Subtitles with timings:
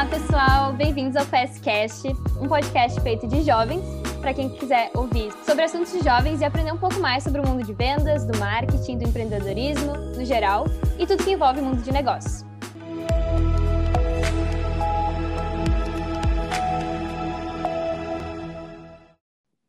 [0.00, 0.72] Olá, pessoal!
[0.72, 2.08] Bem-vindos ao PSCast,
[2.40, 3.84] um podcast feito de jovens,
[4.18, 7.46] para quem quiser ouvir sobre assuntos de jovens e aprender um pouco mais sobre o
[7.46, 10.64] mundo de vendas, do marketing, do empreendedorismo, no geral,
[10.98, 12.46] e tudo que envolve o mundo de negócios.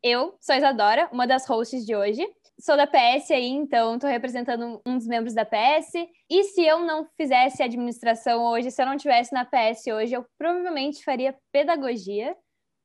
[0.01, 2.25] Eu sou a Isadora, uma das hosts de hoje.
[2.61, 5.93] Sou da PS aí, então estou representando um dos membros da PS.
[6.29, 10.23] E se eu não fizesse administração hoje, se eu não tivesse na PS hoje, eu
[10.37, 12.35] provavelmente faria pedagogia,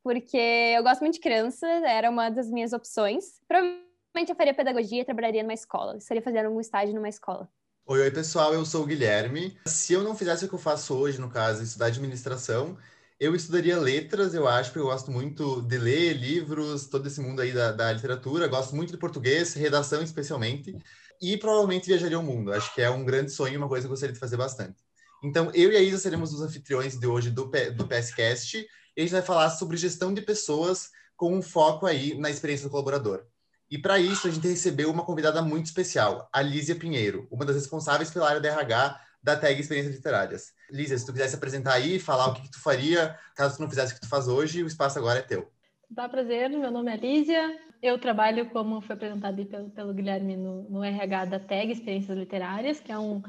[0.03, 0.39] porque
[0.75, 3.39] eu gosto muito de criança, era uma das minhas opções.
[3.47, 7.47] Provavelmente eu faria pedagogia e trabalharia numa escola, estaria fazendo algum estágio numa escola.
[7.85, 9.59] Oi, oi, pessoal, eu sou o Guilherme.
[9.67, 12.79] Se eu não fizesse o que eu faço hoje, no caso, estudar administração,
[13.19, 17.41] eu estudaria letras, eu acho, porque eu gosto muito de ler livros, todo esse mundo
[17.41, 20.77] aí da, da literatura, gosto muito de português, redação especialmente,
[21.21, 22.53] e provavelmente viajaria o mundo.
[22.53, 24.77] Acho que é um grande sonho, uma coisa que eu gostaria de fazer bastante.
[25.25, 29.01] Então, eu e a Isa seremos os anfitriões de hoje do, do PSCast, e a
[29.01, 33.25] gente vai falar sobre gestão de pessoas com um foco aí na experiência do colaborador.
[33.71, 37.57] E para isso, a gente recebeu uma convidada muito especial, a Lísia Pinheiro, uma das
[37.57, 40.53] responsáveis pela área da RH da tag Experiências Literárias.
[40.71, 43.69] Lízia, se tu quisesse apresentar aí, falar o que, que, tu faria, caso tu não
[43.69, 45.51] fizesse o que tu faz hoje, o espaço agora é teu.
[45.89, 50.69] Dá prazer, meu nome é Lízia, eu trabalho, como foi apresentado pelo, pelo Guilherme, no,
[50.69, 53.23] no RH da tag Experiências Literárias, que é um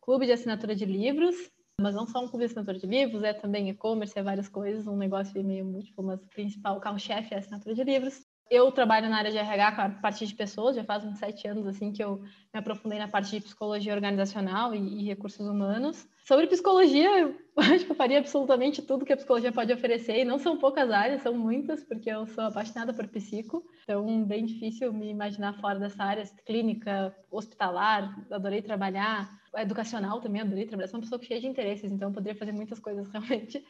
[0.00, 1.34] clube de assinatura de livros,
[1.80, 4.86] mas não só um clube de assinatura de livros, é também e-commerce, é várias coisas,
[4.86, 8.24] um negócio meio múltiplo, mas o principal carro-chefe é a assinatura de livros.
[8.50, 11.48] Eu trabalho na área de RH com a parte de pessoas, já faz uns sete
[11.48, 12.20] anos assim que eu
[12.52, 16.06] me aprofundei na parte de psicologia organizacional e, e recursos humanos.
[16.24, 20.24] Sobre psicologia, eu acho que eu faria absolutamente tudo que a psicologia pode oferecer, e
[20.24, 24.92] não são poucas áreas, são muitas, porque eu sou apaixonada por psico, então bem difícil
[24.92, 31.02] me imaginar fora dessa área, clínica, hospitalar, adorei trabalhar, educacional também, adorei trabalhar, sou uma
[31.02, 33.64] pessoa cheia de interesses, então eu poderia fazer muitas coisas realmente.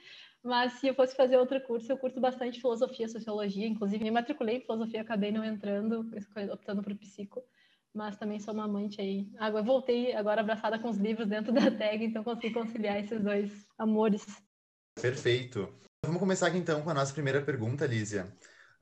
[0.44, 3.66] Mas se eu fosse fazer outro curso, eu curto bastante filosofia, sociologia.
[3.66, 6.06] Inclusive, me matriculei em filosofia, acabei não entrando,
[6.52, 7.42] optando por psico.
[7.94, 9.26] Mas também sou uma amante aí.
[9.38, 13.66] Agora, voltei agora abraçada com os livros dentro da tag, então consegui conciliar esses dois
[13.78, 14.26] amores.
[15.00, 15.72] Perfeito.
[16.04, 18.30] Vamos começar aqui então com a nossa primeira pergunta, Lísia.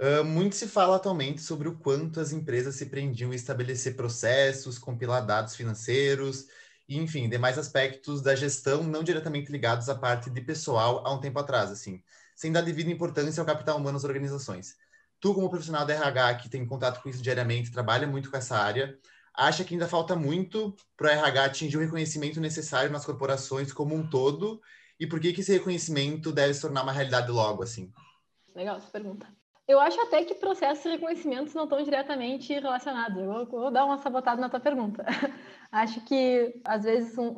[0.00, 4.78] Uh, muito se fala atualmente sobre o quanto as empresas se prendiam em estabelecer processos,
[4.78, 6.48] compilar dados financeiros
[6.88, 11.20] e, enfim, demais aspectos da gestão não diretamente ligados à parte de pessoal há um
[11.20, 12.02] tempo atrás, assim,
[12.34, 14.76] sem dar devida importância ao capital humano das organizações.
[15.20, 18.56] Tu, como profissional da RH que tem contato com isso diariamente, trabalha muito com essa
[18.58, 18.98] área,
[19.34, 23.94] acha que ainda falta muito para o RH atingir o reconhecimento necessário nas corporações como
[23.94, 24.60] um todo
[24.98, 27.92] e por que, que esse reconhecimento deve se tornar uma realidade logo, assim?
[28.54, 29.26] Legal essa pergunta.
[29.72, 33.16] Eu acho até que processos de reconhecimento não estão diretamente relacionados.
[33.16, 35.02] Eu vou, vou dar uma sabotada na tua pergunta.
[35.72, 37.30] acho que às vezes um,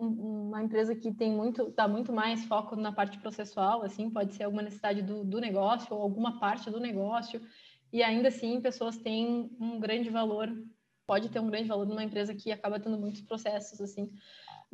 [0.48, 4.42] uma empresa que tem muito, dá muito mais foco na parte processual, assim, pode ser
[4.42, 7.40] alguma necessidade do, do negócio ou alguma parte do negócio,
[7.92, 10.52] e ainda assim pessoas têm um grande valor,
[11.06, 14.10] pode ter um grande valor numa empresa que acaba tendo muitos processos, assim.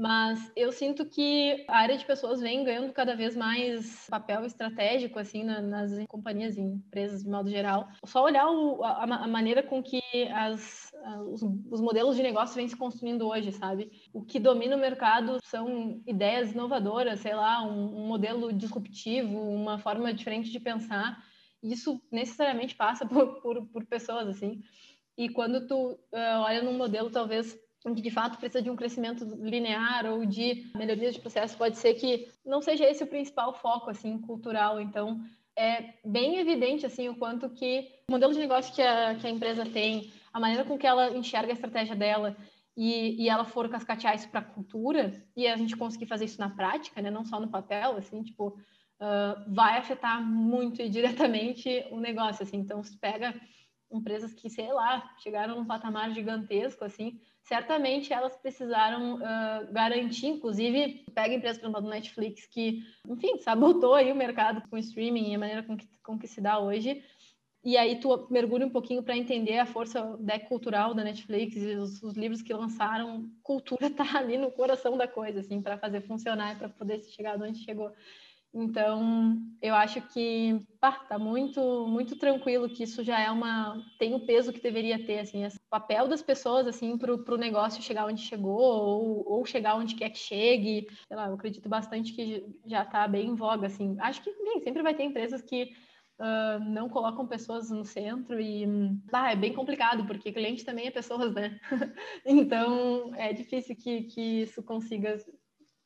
[0.01, 5.19] Mas eu sinto que a área de pessoas vem ganhando cada vez mais papel estratégico,
[5.19, 7.87] assim, na, nas companhias e empresas de modo geral.
[8.07, 10.01] Só olhar o, a, a, maneira com que
[10.33, 10.91] as,
[11.27, 13.93] os, os, modelos de negócio vêm se construindo hoje, sabe?
[14.11, 19.77] O que domina o mercado são ideias inovadoras, sei lá, um, um modelo disruptivo, uma
[19.77, 21.23] forma diferente de pensar.
[21.63, 24.63] Isso necessariamente passa por, por, por pessoas, assim.
[25.15, 29.25] E quando tu uh, olha num modelo, talvez que de fato precisa de um crescimento
[29.41, 33.91] linear ou de melhorias de processo, pode ser que não seja esse o principal foco
[33.91, 34.81] assim cultural.
[34.81, 35.21] Então,
[35.57, 39.31] é bem evidente assim o quanto que o modelo de negócio que a, que a
[39.31, 42.37] empresa tem, a maneira com que ela enxerga a estratégia dela
[42.77, 46.41] e, e ela for cascatear isso para a cultura e a gente conseguir fazer isso
[46.41, 48.49] na prática, né, não só no papel, assim, tipo,
[49.01, 52.59] uh, vai afetar muito e diretamente o negócio, assim.
[52.59, 53.35] Então, se pega
[53.91, 61.05] empresas que, sei lá, chegaram num patamar gigantesco, assim, certamente elas precisaram uh, garantir, inclusive,
[61.15, 65.31] pega empresas, por exemplo, do Netflix, que, enfim, sabotou aí o mercado com o streaming
[65.31, 67.03] e a maneira com que, com que se dá hoje,
[67.63, 71.75] e aí tu mergulha um pouquinho para entender a força deck cultural da Netflix e
[71.75, 76.01] os, os, livros que lançaram, cultura tá ali no coração da coisa, assim, para fazer
[76.01, 77.93] funcionar e para poder chegar onde chegou.
[78.53, 84.13] Então, eu acho que pá, tá muito muito tranquilo que isso já é uma tem
[84.13, 88.07] o peso que deveria ter assim, esse papel das pessoas assim para o negócio chegar
[88.07, 90.89] onde chegou ou, ou chegar onde quer que chegue.
[91.07, 93.97] Sei lá, eu acredito bastante que já está bem em voga assim.
[94.01, 95.71] Acho que bem, sempre vai ter empresas que
[96.21, 98.67] Uh, não colocam pessoas no centro e
[99.27, 101.59] é bem complicado, porque cliente também é pessoas, né?
[102.27, 105.17] então é difícil que, que isso consiga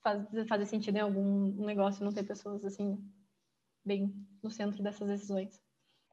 [0.04, 3.02] faz, fazer sentido em algum negócio não ter pessoas assim
[3.84, 5.60] bem no centro dessas decisões.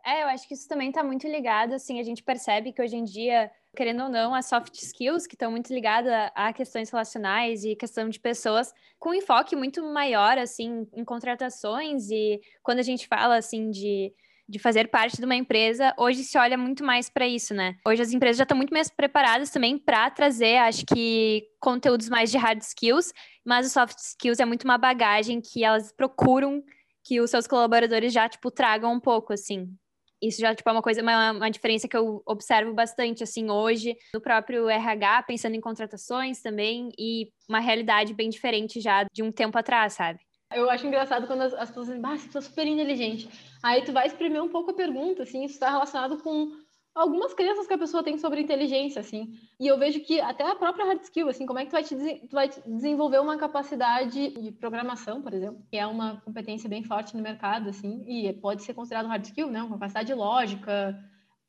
[0.04, 2.96] É, eu acho que isso também está muito ligado, assim, a gente percebe que hoje
[2.96, 7.64] em dia, querendo ou não, as soft skills, que estão muito ligadas a questões relacionais
[7.64, 13.08] e questão de pessoas, com enfoque muito maior, assim, em contratações e quando a gente
[13.08, 14.12] fala, assim, de
[14.52, 17.78] de fazer parte de uma empresa, hoje se olha muito mais para isso, né?
[17.88, 22.30] Hoje as empresas já estão muito mais preparadas também para trazer, acho que, conteúdos mais
[22.30, 23.14] de hard skills,
[23.46, 26.64] mas os soft skills é muito uma bagagem que elas procuram
[27.04, 29.76] que os seus colaboradores já, tipo, tragam um pouco, assim.
[30.22, 33.98] Isso já, tipo, é uma coisa, uma, uma diferença que eu observo bastante, assim, hoje,
[34.14, 39.32] no próprio RH, pensando em contratações também, e uma realidade bem diferente já de um
[39.32, 40.20] tempo atrás, sabe?
[40.54, 43.30] Eu acho engraçado quando as, as pessoas dizem, ah, você é super inteligente.
[43.64, 46.52] Aí tu vai exprimir um pouco a pergunta, assim, isso está relacionado com
[46.94, 49.34] algumas crenças que a pessoa tem sobre inteligência, assim.
[49.60, 51.84] E eu vejo que até a própria hard skill, assim, como é que tu vai,
[51.84, 56.84] te, tu vai desenvolver uma capacidade de programação, por exemplo, que é uma competência bem
[56.84, 59.62] forte no mercado, assim, e pode ser considerado hard skill, né?
[59.62, 60.98] Uma capacidade lógica,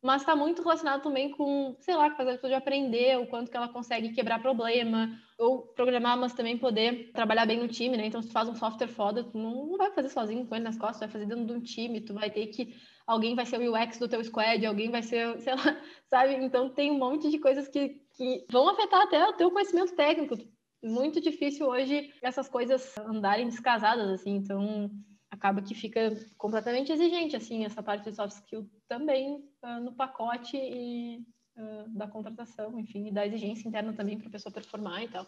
[0.03, 3.51] mas está muito relacionado também com, sei lá, com a pessoa de aprender, o quanto
[3.51, 8.07] que ela consegue quebrar problema, ou programar, mas também poder trabalhar bem no time, né?
[8.07, 10.77] Então, se tu faz um software foda, tu não vai fazer sozinho com ele nas
[10.77, 12.75] costas, tu vai fazer dentro de um time, tu vai ter que
[13.07, 16.35] alguém vai ser o UX do teu squad, alguém vai ser, sei lá, sabe?
[16.35, 20.37] Então tem um monte de coisas que, que vão afetar até o teu conhecimento técnico.
[20.83, 24.91] Muito difícil hoje essas coisas andarem descasadas, assim, então
[25.31, 30.57] acaba que fica completamente exigente, assim, essa parte de soft skill também uh, no pacote
[30.57, 31.25] e
[31.57, 35.27] uh, da contratação, enfim, e da exigência interna também para a pessoa performar e tal.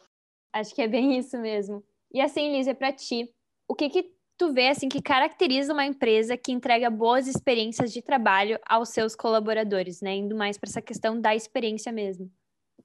[0.52, 1.82] Acho que é bem isso mesmo.
[2.12, 3.34] E assim, Lízia, para ti,
[3.66, 8.02] o que que tu vê assim que caracteriza uma empresa que entrega boas experiências de
[8.02, 10.14] trabalho aos seus colaboradores, né?
[10.14, 12.30] Indo mais para essa questão da experiência mesmo.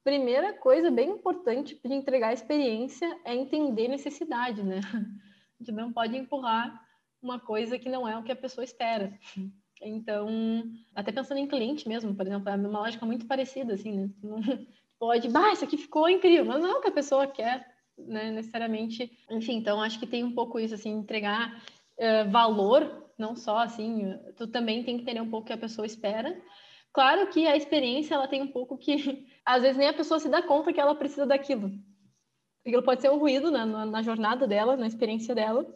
[0.02, 4.80] Primeira coisa bem importante para entregar experiência é entender necessidade, né?
[4.94, 6.80] A gente não pode empurrar
[7.20, 9.12] uma coisa que não é o que a pessoa espera.
[9.82, 10.28] Então,
[10.94, 14.10] até pensando em cliente mesmo, por exemplo, é uma lógica muito parecida, assim, né?
[14.22, 14.40] Não
[14.98, 17.69] pode, bah, isso aqui ficou incrível, mas não é o que a pessoa quer
[18.06, 19.10] né, necessariamente.
[19.30, 21.62] Enfim, então acho que tem um pouco isso, assim, entregar
[21.98, 25.58] uh, valor, não só assim, tu também tem que entender um pouco o que a
[25.58, 26.40] pessoa espera.
[26.92, 30.28] Claro que a experiência, ela tem um pouco que, às vezes, nem a pessoa se
[30.28, 31.70] dá conta que ela precisa daquilo.
[32.66, 35.66] Aquilo pode ser um ruído na, na, na jornada dela, na experiência dela,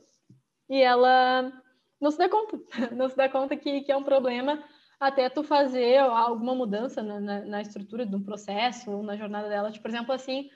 [0.69, 1.53] e ela
[2.01, 2.59] não se dá conta,
[2.95, 4.63] não se dá conta que, que é um problema
[4.99, 9.49] até tu fazer alguma mudança na, na, na estrutura de um processo ou na jornada
[9.49, 9.71] dela.
[9.71, 10.49] Tipo, por exemplo, assim,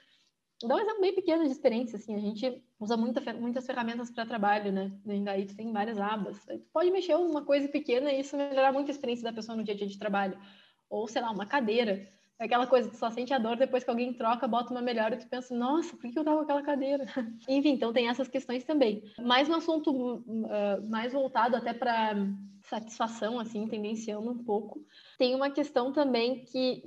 [0.62, 4.26] Dar um exemplo bem pequeno de experiência, assim, a gente usa muita, muitas ferramentas para
[4.26, 4.90] trabalho, né?
[5.06, 6.44] E daí tu tem várias abas.
[6.44, 9.62] Tu pode mexer uma coisa pequena e isso melhorar muito a experiência da pessoa no
[9.62, 10.36] dia a dia de trabalho.
[10.90, 12.08] Ou, sei lá, uma cadeira.
[12.40, 15.12] É aquela coisa, tu só sente a dor depois que alguém troca, bota uma melhor
[15.12, 17.04] e tu pensa, nossa, por que eu tava com aquela cadeira?
[17.48, 19.02] Enfim, então tem essas questões também.
[19.20, 22.16] Mais um assunto uh, mais voltado até para
[22.68, 24.84] satisfação, assim, tendenciando um pouco.
[25.18, 26.82] Tem uma questão também que,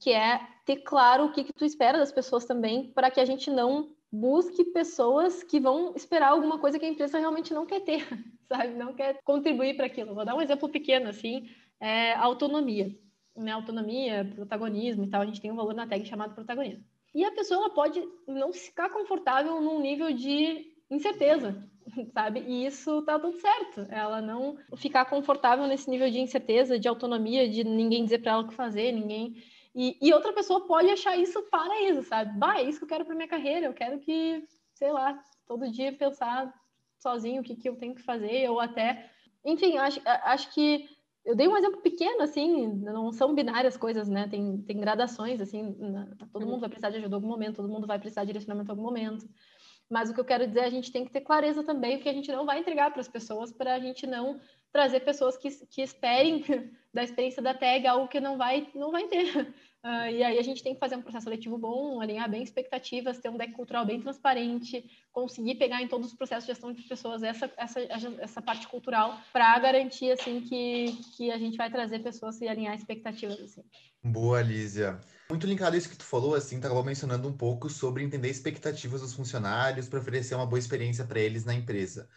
[0.00, 3.24] que é ter claro o que, que tu espera das pessoas também, para que a
[3.24, 7.80] gente não busque pessoas que vão esperar alguma coisa que a empresa realmente não quer
[7.80, 8.06] ter,
[8.48, 8.74] sabe?
[8.74, 10.14] Não quer contribuir para aquilo.
[10.14, 11.48] Vou dar um exemplo pequeno, assim,
[11.78, 12.96] é autonomia.
[13.36, 13.52] Né?
[13.52, 16.84] Autonomia, protagonismo e tal, a gente tem um valor na tag chamado protagonismo.
[17.14, 21.68] E a pessoa pode não ficar confortável num nível de incerteza,
[22.12, 22.40] sabe?
[22.40, 23.86] E isso tá tudo certo.
[23.90, 28.42] Ela não ficar confortável nesse nível de incerteza, de autonomia, de ninguém dizer para ela
[28.42, 29.42] o que fazer, ninguém.
[29.74, 32.36] E, e, outra pessoa pode achar isso paraíso, sabe?
[32.38, 33.66] Bah, é isso que eu quero para minha carreira.
[33.66, 36.52] Eu quero que, sei lá, todo dia pensar
[36.98, 39.10] sozinho o que, que eu tenho que fazer, ou até.
[39.44, 40.88] Enfim, acho, acho que
[41.24, 44.26] eu dei um exemplo pequeno, assim, não são binárias coisas, né?
[44.28, 47.68] Tem, tem gradações, assim, na, todo mundo vai precisar de ajuda em algum momento, todo
[47.68, 49.28] mundo vai precisar de direcionamento em algum momento.
[49.90, 52.08] Mas o que eu quero dizer, é a gente tem que ter clareza também, porque
[52.08, 54.38] a gente não vai entregar para as pessoas, para a gente não
[54.72, 56.44] trazer pessoas que, que esperem
[56.92, 59.54] da experiência da tag algo que não vai, não vai ter.
[59.84, 63.18] Uh, e aí a gente tem que fazer um processo seletivo bom, alinhar bem expectativas,
[63.18, 66.82] ter um deck cultural bem transparente, conseguir pegar em todos os processos de gestão de
[66.82, 67.80] pessoas essa, essa,
[68.18, 72.74] essa parte cultural para garantir assim que, que a gente vai trazer pessoas e alinhar
[72.74, 73.62] expectativas assim.
[74.02, 75.00] Boa, Lízia.
[75.30, 79.02] Muito linkado a isso que tu falou, assim, tu mencionando um pouco sobre entender expectativas
[79.02, 82.08] dos funcionários para oferecer uma boa experiência para eles na empresa.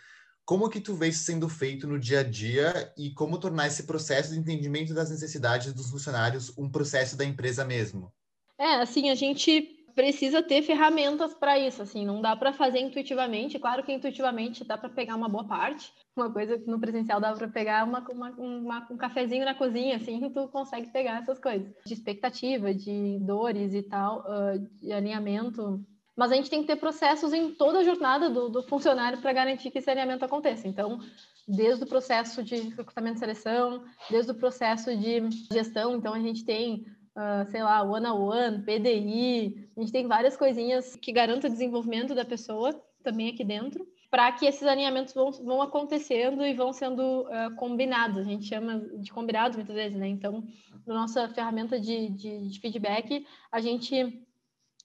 [0.46, 3.84] Como que tu vê isso sendo feito no dia a dia e como tornar esse
[3.84, 8.14] processo de entendimento das necessidades dos funcionários um processo da empresa mesmo?
[8.58, 13.60] É, assim, a gente precisa ter ferramentas para isso, assim, não dá para fazer intuitivamente.
[13.60, 17.34] Claro que intuitivamente dá para pegar uma boa parte, uma coisa que no presencial dá
[17.34, 21.74] para pegar uma, uma, uma, um cafezinho na cozinha, assim, tu consegue pegar essas coisas
[21.86, 25.84] de expectativa, de dores e tal, uh, de alinhamento.
[26.16, 29.34] Mas a gente tem que ter processos em toda a jornada do, do funcionário para
[29.34, 30.68] garantir que esse alinhamento aconteça.
[30.68, 31.00] Então,
[31.48, 36.46] desde o processo de recrutamento e seleção, desde o processo de gestão, então a gente
[36.46, 42.16] tem Uh, sei lá, one-on-one, PDI, a gente tem várias coisinhas que garantam o desenvolvimento
[42.16, 47.24] da pessoa também aqui dentro, para que esses alinhamentos vão, vão acontecendo e vão sendo
[47.24, 48.20] uh, combinados.
[48.20, 50.08] A gente chama de combinados muitas vezes, né?
[50.08, 50.44] Então,
[50.86, 54.26] na nossa ferramenta de, de, de feedback, a gente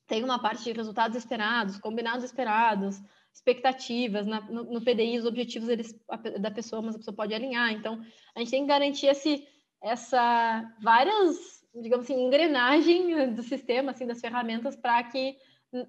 [0.07, 3.01] tem uma parte de resultados esperados, combinados esperados,
[3.33, 7.35] expectativas, na, no, no, PDI, os objetivos eles, a, da pessoa, mas a pessoa pode
[7.35, 7.73] alinhar.
[7.73, 8.01] Então,
[8.35, 9.47] a gente tem que garantir esse,
[9.83, 15.37] essa várias, digamos assim, engrenagem do sistema, assim, das ferramentas, para que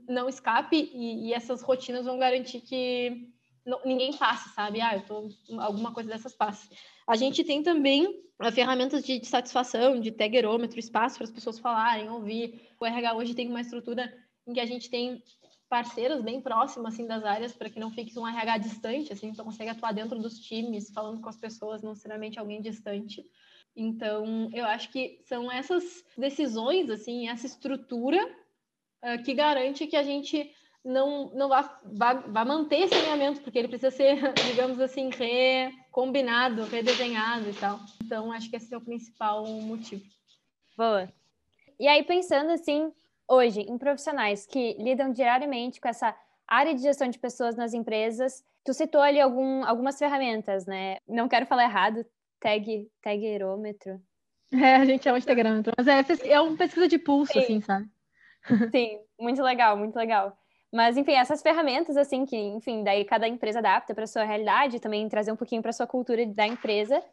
[0.08, 3.32] não escape e, e, essas rotinas vão garantir que
[3.66, 4.82] não, ninguém passe, sabe?
[4.82, 5.30] Ah, eu tô
[5.60, 6.70] alguma coisa dessas passe.
[7.08, 8.06] A gente tem também
[8.42, 12.68] uh, ferramentas de, de, satisfação, de tagerômetro, espaço para as pessoas falarem, ouvir.
[12.80, 14.12] O RH hoje tem uma estrutura
[14.48, 15.22] em que a gente tem
[15.70, 19.44] parceiros bem próximos assim das áreas para que não fique um RH distante, assim, então
[19.44, 23.26] consegue atuar dentro dos times, falando com as pessoas, não necessariamente alguém distante.
[23.80, 30.02] Então, eu acho que são essas decisões, assim, essa estrutura uh, que garante que a
[30.02, 30.52] gente
[30.84, 36.64] não, não vá, vá, vá manter esse alinhamento, porque ele precisa ser, digamos assim, recombinado,
[36.64, 37.80] redesenhado e tal.
[38.04, 40.04] Então, acho que esse é o principal motivo.
[40.76, 41.08] Boa.
[41.80, 42.92] E aí, pensando assim,
[43.28, 46.18] hoje, em profissionais que lidam diariamente com essa
[46.48, 50.98] área de gestão de pessoas nas empresas, tu citou ali algum, algumas ferramentas, né?
[51.08, 52.04] Não quero falar errado,
[52.40, 54.02] tag, tagerômetro.
[54.50, 57.40] É, a gente chama de tagerômetro, mas é, é uma pesquisa de pulso, Sim.
[57.40, 57.90] assim, sabe?
[58.74, 60.38] Sim, muito legal, muito legal.
[60.74, 65.08] Mas, enfim, essas ferramentas, assim, que, enfim, daí cada empresa adapta para sua realidade, também
[65.08, 67.04] trazer um pouquinho para sua cultura da empresa.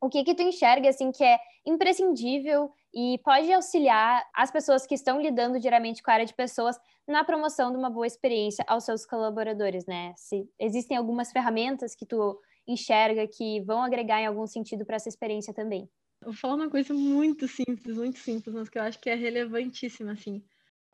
[0.00, 4.94] O que que tu enxerga, assim, que é imprescindível e pode auxiliar as pessoas que
[4.94, 8.84] estão lidando diretamente com a área de pessoas na promoção de uma boa experiência aos
[8.84, 10.12] seus colaboradores, né?
[10.16, 15.08] Se existem algumas ferramentas que tu enxerga que vão agregar em algum sentido para essa
[15.08, 15.88] experiência também.
[16.22, 20.12] vou falar uma coisa muito simples, muito simples, mas que eu acho que é relevantíssima,
[20.12, 20.42] assim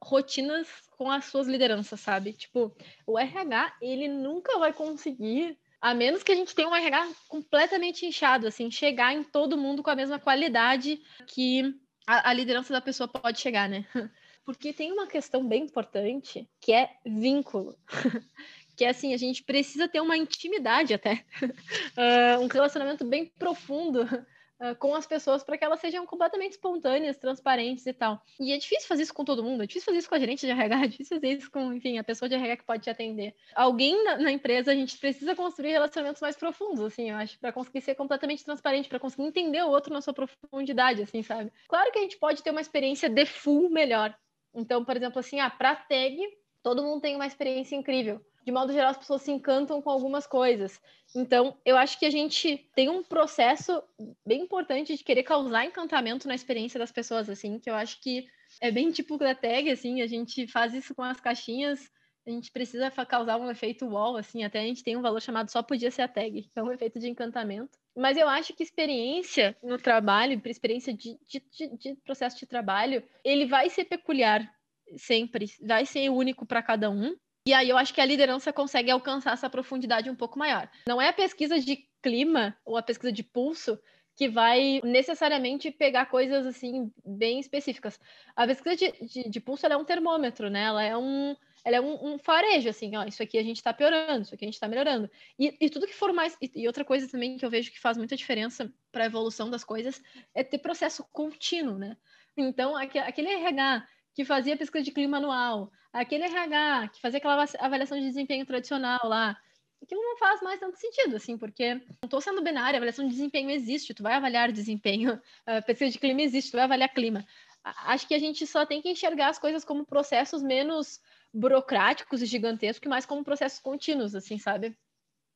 [0.03, 2.33] rotinas com as suas lideranças, sabe?
[2.33, 2.75] Tipo,
[3.07, 8.07] o RH, ele nunca vai conseguir, a menos que a gente tenha um RH completamente
[8.07, 11.75] inchado, assim, chegar em todo mundo com a mesma qualidade que
[12.07, 13.87] a, a liderança da pessoa pode chegar, né?
[14.45, 17.77] Porque tem uma questão bem importante que é vínculo.
[18.81, 24.05] que é assim, a gente precisa ter uma intimidade até, uh, um relacionamento bem profundo
[24.05, 28.23] uh, com as pessoas para que elas sejam completamente espontâneas, transparentes e tal.
[28.41, 30.47] E é difícil fazer isso com todo mundo, é difícil fazer isso com a gerente
[30.47, 32.89] de RH, é difícil fazer isso com, enfim, a pessoa de RH que pode te
[32.89, 33.35] atender.
[33.55, 37.53] Alguém na, na empresa, a gente precisa construir relacionamentos mais profundos, assim, eu acho, para
[37.53, 41.53] conseguir ser completamente transparente, para conseguir entender o outro na sua profundidade, assim, sabe?
[41.69, 44.17] Claro que a gente pode ter uma experiência de full melhor.
[44.55, 46.19] Então, por exemplo, assim, ah, para tag,
[46.63, 50.27] todo mundo tem uma experiência incrível de modo geral, as pessoas se encantam com algumas
[50.27, 50.81] coisas.
[51.15, 53.83] Então, eu acho que a gente tem um processo
[54.27, 58.27] bem importante de querer causar encantamento na experiência das pessoas, assim, que eu acho que
[58.61, 61.91] é bem tipo da tag, assim, a gente faz isso com as caixinhas,
[62.27, 65.51] a gente precisa causar um efeito wall, assim, até a gente tem um valor chamado
[65.51, 67.79] só podia ser a tag, que é um efeito de encantamento.
[67.97, 73.03] Mas eu acho que experiência no trabalho, experiência de, de, de, de processo de trabalho,
[73.25, 74.49] ele vai ser peculiar
[74.97, 77.17] sempre, vai ser único para cada um.
[77.47, 80.69] E aí eu acho que a liderança consegue alcançar essa profundidade um pouco maior.
[80.87, 83.79] Não é a pesquisa de clima ou a pesquisa de pulso
[84.15, 87.99] que vai necessariamente pegar coisas assim bem específicas.
[88.37, 90.65] A pesquisa de, de, de pulso é um termômetro, né?
[90.65, 93.73] Ela é um ela é um, um, farejo, assim, ó, isso aqui a gente está
[93.73, 95.11] piorando, isso aqui a gente está melhorando.
[95.39, 96.37] E, e, tudo que for mais.
[96.41, 99.51] E, e, outra coisa também que eu vejo que faz muita diferença para a evolução
[99.51, 100.03] das coisas
[100.35, 101.97] é ter processo contínuo, né?
[102.37, 107.99] Então, aquele RH que fazia pesquisa de clima anual, aquele RH que fazia aquela avaliação
[107.99, 109.37] de desempenho tradicional lá,
[109.83, 113.51] aquilo não faz mais tanto sentido, assim, porque não estou sendo binária, avaliação de desempenho
[113.51, 117.25] existe, tu vai avaliar desempenho, a pesquisa de clima existe, tu vai avaliar clima.
[117.63, 121.01] Acho que a gente só tem que enxergar as coisas como processos menos
[121.33, 124.77] burocráticos e gigantescos, mais como processos contínuos, assim, sabe?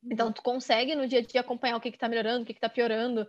[0.03, 2.69] Então, tu consegue no dia a dia acompanhar o que está melhorando, o que está
[2.69, 3.27] piorando.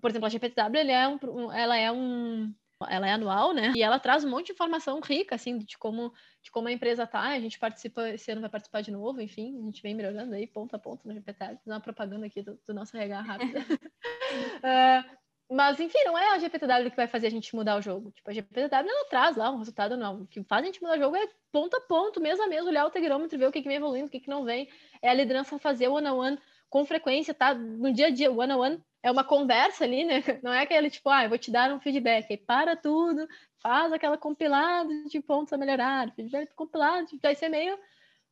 [0.00, 2.52] Por exemplo, a GPTW é um, ela é um,
[2.88, 3.72] ela é anual, né?
[3.74, 7.06] E ela traz um monte de informação rica, assim, de como, de como a empresa
[7.06, 7.20] tá.
[7.20, 10.46] A gente participa, esse ano vai participar de novo, enfim, a gente vem melhorando aí,
[10.46, 11.38] ponto a ponto no GPT.
[11.38, 13.58] Fazer uma propaganda aqui do, do nosso RH rápido.
[13.58, 15.16] uh,
[15.50, 18.10] mas, enfim, não é a GPTW que vai fazer a gente mudar o jogo.
[18.10, 20.22] Tipo, a GPTW ela traz lá um resultado não.
[20.22, 22.66] O que faz a gente mudar o jogo é ponto a ponto, mês a mês,
[22.66, 24.68] olhar o tegrômetro, ver o que, que vem evoluindo, o que, que não vem.
[25.00, 27.54] É a liderança fazer o one-on-one com frequência, tá?
[27.54, 30.20] No dia a dia, o one-on-one é uma conversa ali, né?
[30.42, 33.26] Não é aquele tipo, ah, eu vou te dar um feedback, aí para tudo,
[33.62, 37.78] faz aquela compilada de pontos a melhorar, feedback compilado, vai ser meio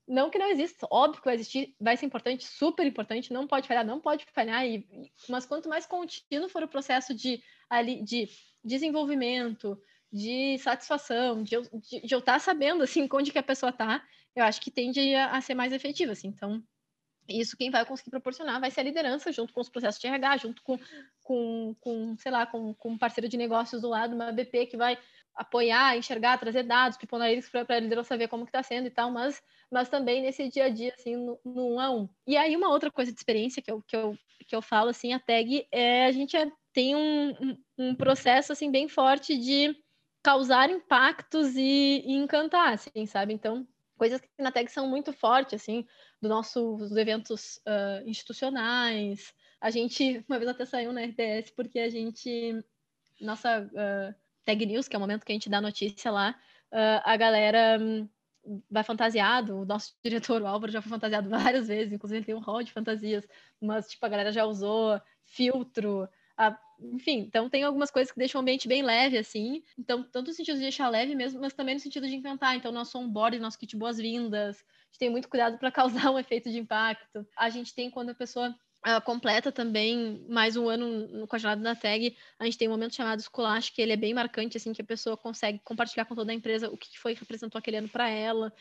[0.06, 3.66] não que não exista, óbvio que vai existir, vai ser importante, super importante, não pode
[3.66, 4.86] falhar, não pode falhar, e,
[5.30, 8.28] mas quanto mais contínuo for o processo de, ali, de
[8.62, 9.80] desenvolvimento,
[10.12, 14.04] de satisfação, de, de, de eu estar tá sabendo, assim, onde que a pessoa está,
[14.36, 16.62] eu acho que tende a, a, ser mais efetivo, assim, então,
[17.28, 20.36] isso quem vai conseguir proporcionar vai ser a liderança, junto com os processos de RH,
[20.38, 20.78] junto com,
[21.22, 24.76] com, com sei lá, com, com um parceiro de negócios do lado, uma BP que
[24.76, 24.98] vai
[25.34, 28.90] apoiar, enxergar, trazer dados, piponar eles para a liderança ver como que está sendo e
[28.90, 32.08] tal, mas, mas também nesse dia a dia, assim, no, no, um a um.
[32.26, 34.16] E aí uma outra coisa de experiência que eu, que eu,
[34.46, 38.52] que eu falo, assim, a tag, é a gente é, tem um, um, um, processo,
[38.52, 39.76] assim, bem forte de
[40.22, 43.34] causar impactos e, e, encantar, assim, sabe?
[43.34, 43.66] Então,
[43.98, 45.84] coisas que na tag são muito fortes, assim,
[46.24, 49.32] do nosso, dos eventos uh, institucionais.
[49.60, 52.64] A gente, uma vez até saiu na RTS, porque a gente,
[53.20, 53.62] nossa...
[53.62, 56.36] Uh, Tag News, que é o momento que a gente dá notícia lá,
[56.70, 58.08] uh, a galera um,
[58.70, 59.56] vai fantasiado.
[59.60, 62.62] O nosso diretor, o Álvaro, já foi fantasiado várias vezes, inclusive ele tem um rol
[62.62, 63.26] de fantasias,
[63.60, 68.40] mas tipo, a galera já usou filtro, a, enfim, então tem algumas coisas que deixam
[68.40, 69.62] o ambiente bem leve, assim.
[69.78, 72.56] Então, tanto no sentido de deixar leve mesmo, mas também no sentido de encantar.
[72.56, 76.50] Então, nosso onboard, nosso kit boas-vindas, a gente tem muito cuidado para causar um efeito
[76.50, 77.26] de impacto.
[77.36, 78.54] A gente tem quando a pessoa
[78.86, 82.14] Uh, completa também mais um ano no, com da tag.
[82.38, 84.84] A gente tem um momento chamado Esculacho, que ele é bem marcante, assim, que a
[84.84, 88.10] pessoa consegue compartilhar com toda a empresa o que foi que representou aquele ano para
[88.10, 88.52] ela.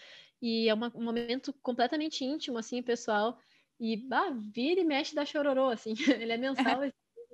[0.41, 3.37] E é uma, um momento completamente íntimo, assim, pessoal.
[3.77, 5.93] E, bah, vira e mexe da chororô, assim.
[6.23, 6.83] ele é mensal,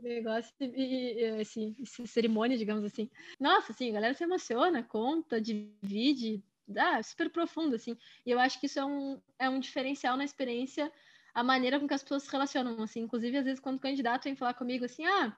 [0.01, 3.09] negócio, e, esse, esse, cerimônia, digamos assim.
[3.39, 6.43] Nossa, assim, a galera se emociona, conta, divide,
[6.75, 7.97] ah, super profundo, assim.
[8.25, 10.91] E eu acho que isso é um, é um diferencial na experiência
[11.33, 13.01] a maneira com que as pessoas se relacionam, assim.
[13.01, 15.35] Inclusive, às vezes, quando o candidato vem falar comigo, assim, ah,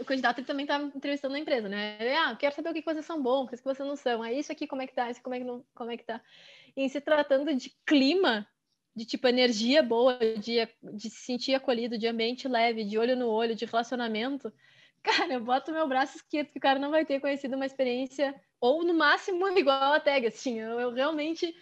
[0.00, 1.98] o candidato também tá entrevistando na empresa, né?
[2.16, 4.22] ah, quero saber o que vocês são bons, o que vocês não são.
[4.22, 5.10] Aí, isso aqui, como é que tá?
[5.10, 6.20] Isso como é que, não, como é que tá?
[6.76, 8.46] E se tratando de clima,
[8.94, 13.28] de tipo energia boa, de, de se sentir acolhido, de ambiente leve, de olho no
[13.28, 14.52] olho, de relacionamento,
[15.02, 18.34] cara, eu boto meu braço esquerdo que o cara não vai ter conhecido uma experiência,
[18.60, 21.54] ou no máximo igual a tag, assim, eu, eu realmente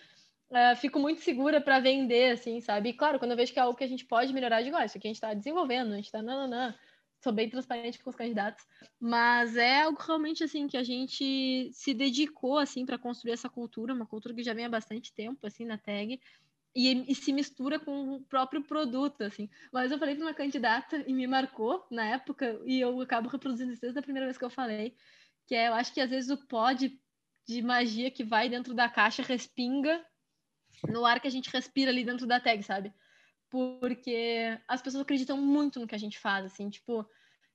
[0.51, 2.90] uh, fico muito segura para vender, assim, sabe?
[2.90, 4.77] E claro, quando eu vejo que é algo que a gente pode melhorar, eu digo,
[4.77, 6.75] ah, aqui a gente está desenvolvendo, a gente está nananã.
[7.23, 8.66] Sou bem transparente com os candidatos,
[8.99, 13.95] mas é algo realmente assim que a gente se dedicou assim para construir essa cultura,
[13.95, 16.21] uma cultura que já vem há bastante tempo assim na tag,
[16.74, 19.48] e, e, se mistura com o próprio produto, assim.
[19.72, 23.72] Mas eu falei para uma candidata e me marcou na época, e eu acabo reproduzindo
[23.72, 24.96] isso desde a primeira vez que eu falei,
[25.46, 26.98] que é, eu acho que às vezes o pó de,
[27.46, 30.02] de magia que vai dentro da caixa respinga
[30.88, 32.92] no ar que a gente respira ali dentro da tag, sabe?
[33.50, 37.06] Porque as pessoas acreditam muito no que a gente faz, assim, tipo,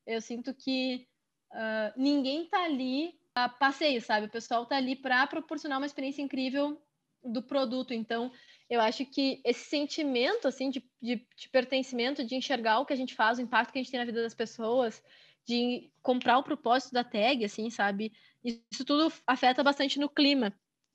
[0.06, 1.08] eu sinto que
[1.52, 4.28] uh, ninguém tá ali a passeio, sabe?
[4.28, 6.82] O pessoal tá ali para proporcionar uma experiência incrível
[7.24, 7.94] do produto.
[7.94, 8.32] Então,
[8.70, 12.98] eu acho que esse sentimento, assim, de, de, de pertencimento, de enxergar o que a
[12.98, 15.02] gente faz, o impacto que a gente tem na vida das pessoas,
[15.46, 18.12] de comprar o propósito da tag, assim, sabe?
[18.44, 20.54] Isso tudo afeta bastante no clima.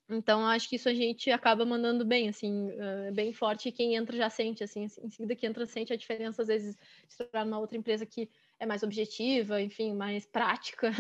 [0.09, 3.73] Então, acho que isso a gente acaba mandando bem, assim, uh, bem forte.
[3.73, 6.77] Quem entra já sente, assim, em seguida que entra sente a diferença, às vezes,
[7.09, 10.91] de tornar numa outra empresa que é mais objetiva, enfim, mais prática.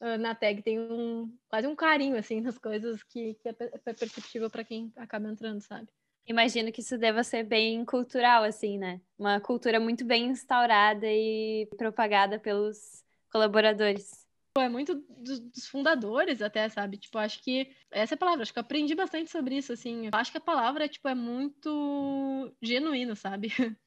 [0.00, 3.54] Uh, na tag tem um, quase um carinho, assim, nas coisas que, que é,
[3.86, 5.88] é perceptível para quem acaba entrando, sabe?
[6.26, 9.00] Imagino que isso deva ser bem cultural, assim, né?
[9.18, 14.22] Uma cultura muito bem instaurada e propagada pelos colaboradores
[14.60, 16.98] é muito dos, fundadores até, sabe?
[16.98, 20.10] Tipo, acho que essa é a palavra, acho que eu aprendi bastante sobre isso, assim.
[20.12, 23.48] Acho que a palavra, tipo, é muito genuíno, sabe?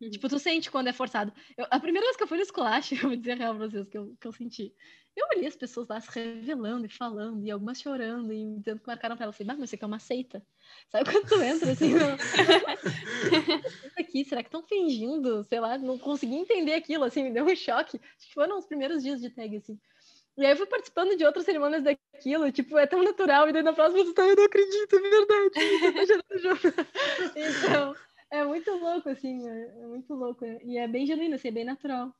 [0.00, 0.10] Uhum.
[0.10, 1.32] Tipo, tu sente quando é forçado.
[1.56, 3.88] Eu, a primeira vez que eu fui no esculacho, eu vou dizer real pra vocês
[3.88, 4.74] que eu, que eu senti.
[5.16, 8.86] Eu olhei as pessoas lá se revelando e falando, e algumas chorando, e dizendo que
[8.86, 9.30] marcaram pra ela.
[9.30, 10.42] assim, mas isso aqui é uma seita.
[10.88, 11.92] Sabe quando tu entra assim?
[11.94, 12.00] No...
[13.98, 15.42] aqui, será que estão fingindo?
[15.44, 18.00] Sei lá, não consegui entender aquilo, assim, me deu um choque.
[18.16, 19.78] Acho que foram os primeiros dias de tag, assim.
[20.38, 23.62] E aí eu fui participando de outras cerimônias daquilo, tipo, é tão natural, e daí
[23.62, 25.50] na próxima você tá, eu não acredito, é verdade.
[27.36, 27.94] então,
[28.30, 30.44] é muito louco, assim, é, é muito louco.
[30.44, 32.14] E é bem genuíno, assim, é bem natural.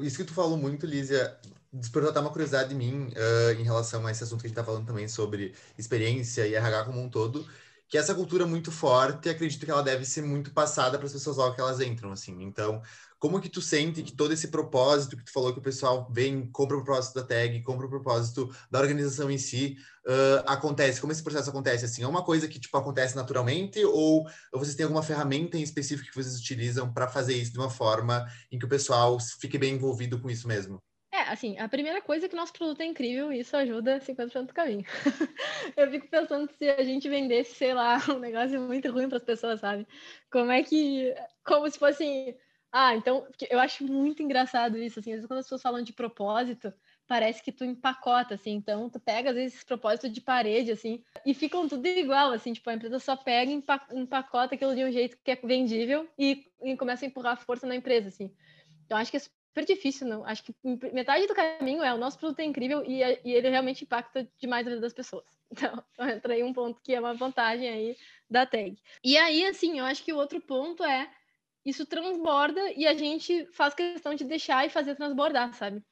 [0.00, 1.38] Isso que tu falou muito, Lízia,
[1.72, 4.56] despertou até uma curiosidade em mim uh, em relação a esse assunto que a gente
[4.56, 7.46] tá falando também sobre experiência e RH como um todo.
[7.88, 11.12] Que essa cultura é muito forte, acredito que ela deve ser muito passada para as
[11.12, 12.42] pessoas logo que elas entram, assim.
[12.42, 12.82] Então,
[13.18, 16.46] como que tu sente que todo esse propósito que tu falou que o pessoal vem,
[16.50, 21.00] compra o propósito da tag, compra o propósito da organização em si, uh, acontece?
[21.00, 21.84] Como esse processo acontece?
[21.84, 26.10] Assim, é uma coisa que tipo acontece naturalmente ou vocês têm alguma ferramenta em específico
[26.10, 29.74] que vocês utilizam para fazer isso de uma forma em que o pessoal fique bem
[29.74, 30.82] envolvido com isso mesmo?
[31.26, 34.54] Assim, a primeira coisa é que nosso produto é incrível e isso ajuda 50% do
[34.54, 34.84] caminho.
[35.76, 39.24] eu fico pensando se a gente vendesse, sei lá, um negócio muito ruim para as
[39.24, 39.86] pessoas, sabe?
[40.30, 41.14] Como é que.
[41.44, 42.36] Como se fosse
[42.78, 45.94] ah, então, eu acho muito engraçado isso, assim, às vezes quando as pessoas falam de
[45.94, 46.70] propósito,
[47.06, 51.02] parece que tu empacota, assim, então tu pega, às vezes, esses propósitos de parede, assim,
[51.24, 53.62] e ficam tudo igual, assim, tipo, a empresa só pega e
[53.94, 57.76] empacota aquilo de um jeito que é vendível e, e começa a empurrar força na
[57.76, 58.30] empresa, assim.
[58.84, 59.20] Então, acho que é
[59.56, 60.54] super difícil, não, acho que
[60.92, 64.66] metade do caminho é o nosso produto é incrível e, e ele realmente impacta demais
[64.66, 65.24] a vida das pessoas.
[65.48, 67.96] Então, entra aí um ponto que é uma vantagem aí
[68.28, 68.76] da tag.
[69.02, 71.08] E aí, assim, eu acho que o outro ponto é
[71.64, 75.82] isso transborda e a gente faz questão de deixar e fazer transbordar, sabe?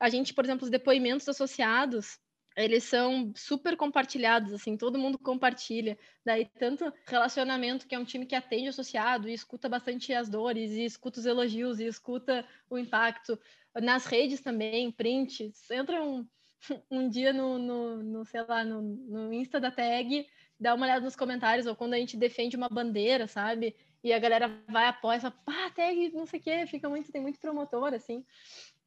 [0.00, 2.18] A gente, por exemplo, os depoimentos associados,
[2.56, 5.98] eles são super compartilhados, assim, todo mundo compartilha.
[6.24, 10.72] Daí, tanto relacionamento, que é um time que atende associado e escuta bastante as dores,
[10.72, 13.38] e escuta os elogios, e escuta o impacto.
[13.74, 15.70] Nas redes também, prints.
[15.70, 16.26] Entra um,
[16.90, 20.26] um dia no, no, no, sei lá, no, no Insta da tag,
[20.58, 23.76] dá uma olhada nos comentários, ou quando a gente defende uma bandeira, sabe?
[24.06, 27.20] e a galera vai após, fala, pá, tag, não sei o quê, fica muito, tem
[27.20, 28.24] muito promotor, assim.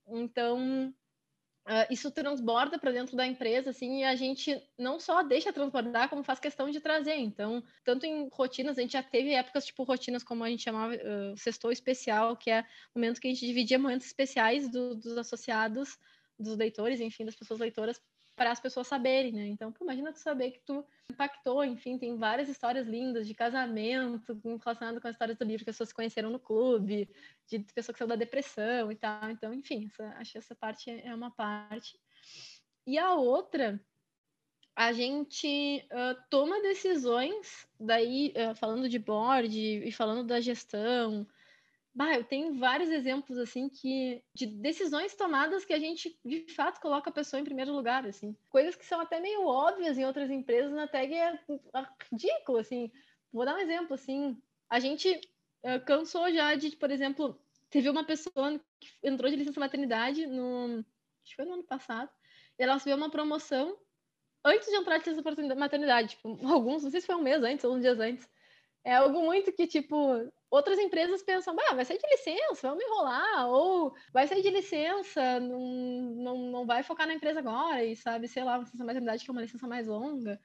[0.07, 0.93] Então,
[1.67, 6.09] Uh, isso transborda para dentro da empresa, assim, e a gente não só deixa transbordar,
[6.09, 7.15] como faz questão de trazer.
[7.15, 10.95] Então, tanto em rotinas, a gente já teve épocas, tipo, rotinas, como a gente chamava,
[10.95, 12.61] uh, sextou especial, que é
[12.95, 15.99] o momento que a gente dividia momentos especiais do, dos associados,
[16.39, 18.01] dos leitores, enfim, das pessoas leitoras,
[18.39, 19.47] para as pessoas saberem, né?
[19.47, 24.33] Então, pô, imagina tu saber que tu impactou, enfim, tem várias histórias lindas de casamento
[24.63, 27.09] relacionado com as histórias do livro que as pessoas conheceram no clube,
[27.45, 29.29] de pessoa que saiu da depressão e tal.
[29.29, 31.99] Então, enfim, essa, acho que essa parte é uma parte.
[32.87, 33.77] E a outra,
[34.73, 39.51] a gente uh, toma decisões, daí uh, falando de board
[39.85, 41.27] e falando da gestão,
[41.99, 46.79] Bah, eu tenho vários exemplos assim que de decisões tomadas que a gente de fato
[46.79, 48.33] coloca a pessoa em primeiro lugar, assim.
[48.47, 52.89] Coisas que são até meio óbvias em outras empresas, na tag é, é ridículo, assim.
[53.33, 54.41] Vou dar um exemplo assim.
[54.69, 57.37] A gente uh, cansou já de, por exemplo,
[57.69, 60.77] teve uma pessoa que entrou de licença maternidade no
[61.21, 62.09] acho que foi no ano passado,
[62.57, 63.77] e ela recebeu uma promoção
[64.45, 67.65] antes de entrar de licença maternidade, tipo, alguns, não sei se foi um mês antes
[67.65, 68.25] ou uns dias antes.
[68.85, 73.49] É algo muito que, tipo, outras empresas pensam, ah, vai sair de licença, vamos enrolar,
[73.49, 78.27] ou vai sair de licença, não, não, não vai focar na empresa agora, e sabe,
[78.27, 80.39] sei lá, uma licença maternidade que é uma licença mais longa.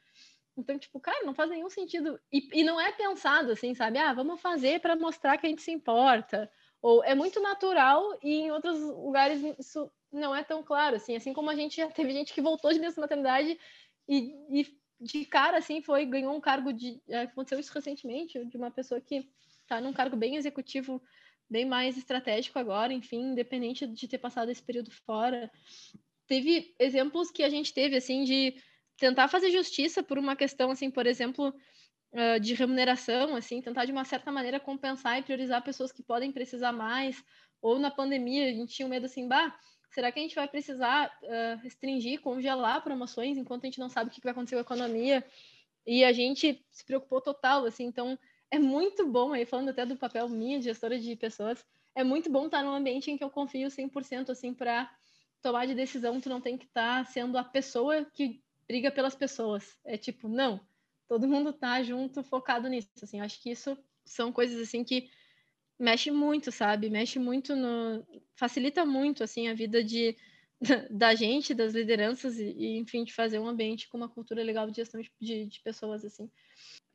[0.57, 2.21] Então, tipo, cara, não faz nenhum sentido.
[2.33, 3.99] E, e não é pensado assim, sabe?
[3.99, 6.51] Ah, vamos fazer para mostrar que a gente se importa.
[6.81, 11.17] Ou é muito natural e em outros lugares isso não é tão claro, assim.
[11.17, 13.59] Assim como a gente já teve gente que voltou de licença maternidade
[14.09, 17.03] e, e de cara, assim, foi, ganhou um cargo de.
[17.09, 19.29] É, aconteceu isso recentemente, de uma pessoa que
[19.65, 21.03] está num cargo bem executivo,
[21.51, 25.51] bem mais estratégico agora, enfim, independente de ter passado esse período fora.
[26.27, 28.55] Teve exemplos que a gente teve, assim, de
[28.97, 31.53] tentar fazer justiça por uma questão, assim, por exemplo,
[32.41, 36.73] de remuneração, assim, tentar de uma certa maneira compensar e priorizar pessoas que podem precisar
[36.73, 37.23] mais.
[37.61, 39.59] Ou na pandemia, a gente tinha um medo assim, bah,
[39.91, 44.11] será que a gente vai precisar uh, restringir, congelar promoções enquanto a gente não sabe
[44.11, 45.25] o que vai acontecer com a economia?
[45.85, 48.17] E a gente se preocupou total, assim, então
[48.55, 52.47] é muito bom, aí falando até do papel minha, gestora de pessoas, é muito bom
[52.47, 54.89] estar num ambiente em que eu confio 100% assim para
[55.43, 59.77] tomar de decisão, tu não tem que estar sendo a pessoa que briga pelas pessoas.
[59.85, 60.61] É tipo, não,
[61.09, 63.21] todo mundo tá junto, focado nisso, assim.
[63.21, 65.11] Acho que isso são coisas assim que
[65.77, 66.89] mexe muito, sabe?
[66.89, 70.17] Mexe muito no facilita muito assim a vida de
[70.91, 74.71] da gente, das lideranças e, e enfim, de fazer um ambiente com uma cultura legal
[74.71, 76.29] de gestão de, de pessoas assim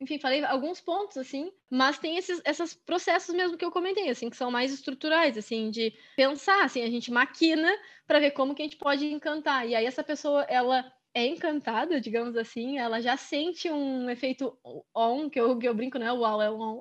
[0.00, 4.30] enfim, falei alguns pontos, assim, mas tem esses, esses processos mesmo que eu comentei, assim,
[4.30, 7.70] que são mais estruturais, assim, de pensar, assim, a gente maquina
[8.06, 9.68] para ver como que a gente pode encantar.
[9.68, 14.56] E aí essa pessoa, ela é encantada, digamos assim, ela já sente um efeito
[14.94, 16.10] on, que eu, que eu brinco, né?
[16.10, 16.80] Uau, é um on,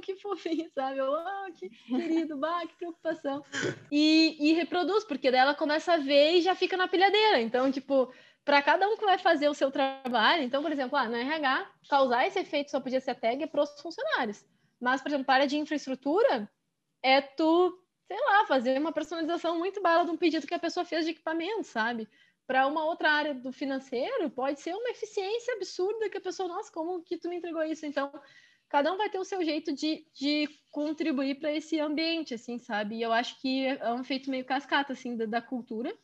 [0.00, 1.00] que fofinho, sabe?
[1.00, 3.44] Oh, que querido, bah, que preocupação.
[3.90, 7.40] E, e reproduz, porque daí ela começa a ver e já fica na pilhadeira.
[7.40, 8.12] Então, tipo,
[8.44, 10.42] para cada um que vai fazer o seu trabalho.
[10.42, 13.62] Então, por exemplo, ah, no RH, causar esse efeito só podia ser a tag para
[13.62, 14.44] os funcionários.
[14.80, 16.50] Mas, por exemplo, para a área de infraestrutura,
[17.02, 20.84] é tu, sei lá, fazer uma personalização muito bala de um pedido que a pessoa
[20.84, 22.08] fez de equipamento, sabe?
[22.50, 26.72] para uma outra área do financeiro, pode ser uma eficiência absurda que a pessoa, nossa,
[26.72, 27.86] como que tu me entregou isso?
[27.86, 28.10] Então,
[28.70, 32.96] cada um vai ter o seu jeito de, de contribuir para esse ambiente, assim, sabe?
[32.96, 35.94] E eu acho que é um efeito meio cascata, assim, da, da cultura.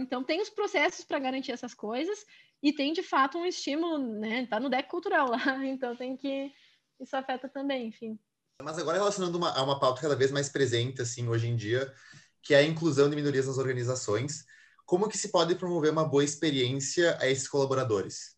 [0.00, 2.24] Então, tem os processos para garantir essas coisas
[2.62, 4.46] e tem, de fato, um estímulo, né?
[4.46, 6.50] Tá no deck cultural lá, então tem que...
[6.98, 8.18] Isso afeta também, enfim.
[8.62, 11.92] Mas agora relacionando uma, a uma pauta cada vez mais presente, assim, hoje em dia,
[12.42, 14.46] que é a inclusão de minorias nas organizações
[14.86, 18.36] como que se pode promover uma boa experiência a esses colaboradores?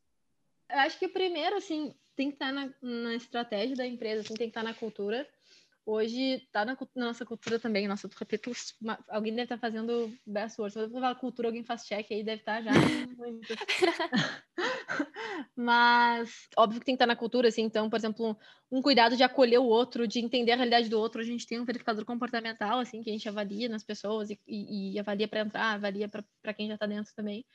[0.71, 4.49] Eu acho que primeiro, assim, tem que estar na, na estratégia da empresa, assim, tem
[4.49, 5.25] que estar na cultura.
[5.87, 7.87] Hoje está na, na, nossa cultura também.
[7.87, 8.51] Nossa, eu repito,
[9.09, 10.75] alguém deve estar fazendo best words.
[10.75, 12.73] Se eu falar cultura, alguém faz check aí, deve estar já.
[15.57, 17.63] Mas, óbvio que tem que estar na cultura, assim.
[17.63, 18.37] Então, por exemplo,
[18.71, 21.23] um cuidado de acolher o outro, de entender a realidade do outro.
[21.23, 24.95] A gente tem um verificador comportamental, assim, que a gente avalia nas pessoas e, e,
[24.95, 27.47] e avalia para entrar, avalia para quem já está dentro também.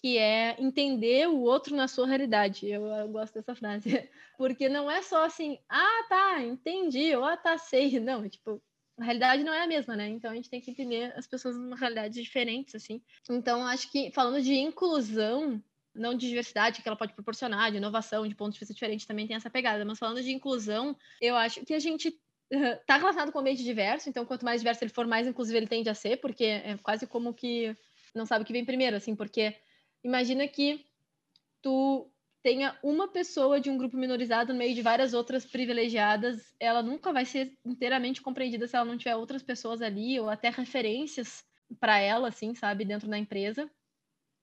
[0.00, 2.68] Que é entender o outro na sua realidade.
[2.68, 3.84] Eu, eu, gosto dessa frase.
[4.36, 7.98] Porque não é só assim, ah, tá, entendi, ou ah, tá, sei.
[7.98, 8.62] Não, é tipo,
[8.98, 10.08] a realidade não é a mesma, né?
[10.08, 13.00] Então a gente tem que entender as pessoas numa realidade diferentes, assim.
[13.30, 15.62] Então acho que falando de inclusão,
[15.94, 19.26] não de diversidade que ela pode proporcionar, de inovação, de pontos de vista diferentes, também
[19.26, 19.84] tem essa pegada.
[19.84, 22.14] Mas falando de inclusão, eu acho que a gente
[22.50, 25.66] está relacionado com o ambiente diverso, então quanto mais diverso ele for, mais inclusive ele
[25.66, 27.76] tende a ser, porque é quase como que
[28.14, 29.54] não sabe o que vem primeiro, assim, porque
[30.06, 30.86] imagina que
[31.60, 32.08] tu
[32.40, 37.12] tenha uma pessoa de um grupo minorizado no meio de várias outras privilegiadas, ela nunca
[37.12, 41.44] vai ser inteiramente compreendida se ela não tiver outras pessoas ali ou até referências
[41.80, 43.68] para ela, assim, sabe, dentro da empresa.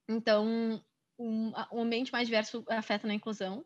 [0.09, 0.83] Então,
[1.17, 3.65] um, um ambiente mais diverso afeta na inclusão,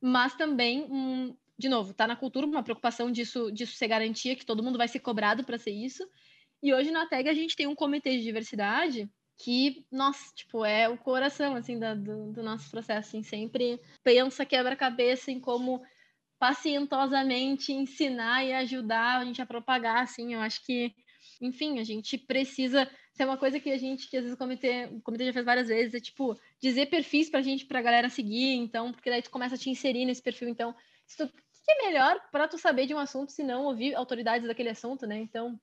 [0.00, 4.46] mas também, um, de novo, está na cultura uma preocupação disso, disso ser garantia, que
[4.46, 6.08] todo mundo vai ser cobrado para ser isso.
[6.62, 10.88] E hoje na TEG a gente tem um comitê de diversidade que, nossa, tipo, é
[10.88, 15.82] o coração, assim, da, do, do, nosso processo, assim, sempre pensa, quebra-cabeça em como
[16.38, 20.94] pacientosamente ensinar e ajudar a gente a propagar, assim, eu acho que,
[21.40, 24.38] enfim, a gente precisa isso é uma coisa que a gente, que às vezes o
[24.38, 28.10] comitê, o comitê já fez várias vezes, é tipo, dizer perfis pra gente, pra galera
[28.10, 31.86] seguir, então, porque daí tu começa a te inserir nesse perfil, então, o que é
[31.86, 35.16] melhor para tu saber de um assunto se não ouvir autoridades daquele assunto, né?
[35.16, 35.58] Então,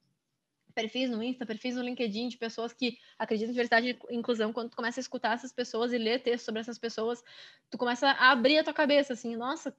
[0.74, 4.70] perfis no Insta, perfis no LinkedIn de pessoas que acreditam em diversidade e inclusão, quando
[4.70, 7.24] tu começa a escutar essas pessoas e ler texto sobre essas pessoas,
[7.70, 9.76] tu começa a abrir a tua cabeça, assim, nossa,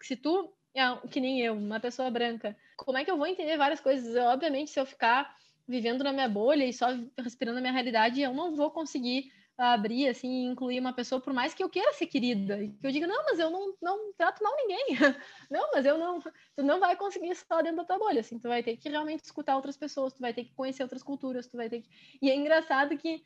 [0.00, 3.56] se tu é que nem eu, uma pessoa branca, como é que eu vou entender
[3.56, 4.14] várias coisas?
[4.16, 5.36] Eu, obviamente, se eu ficar
[5.68, 10.08] vivendo na minha bolha e só respirando a minha realidade, eu não vou conseguir abrir
[10.08, 13.06] assim incluir uma pessoa por mais que eu queira ser querida e que eu diga
[13.06, 14.86] não mas eu não, não trato mal ninguém.
[15.50, 18.20] Não mas eu não tu não vai conseguir só dentro da tua bolha.
[18.20, 21.02] Assim tu vai ter que realmente escutar outras pessoas tu vai ter que conhecer outras
[21.02, 21.88] culturas tu vai ter que
[22.20, 23.22] e é engraçado que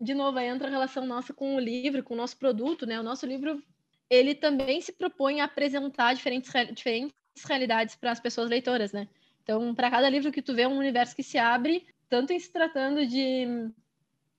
[0.00, 2.98] de novo aí entra a relação nossa com o livro com o nosso produto né?
[2.98, 3.62] O nosso livro
[4.08, 7.14] ele também se propõe a apresentar diferentes diferentes
[7.46, 9.08] realidades para as pessoas leitoras né?
[9.42, 12.38] Então, para cada livro que tu vê, é um universo que se abre, tanto em
[12.38, 13.72] se tratando de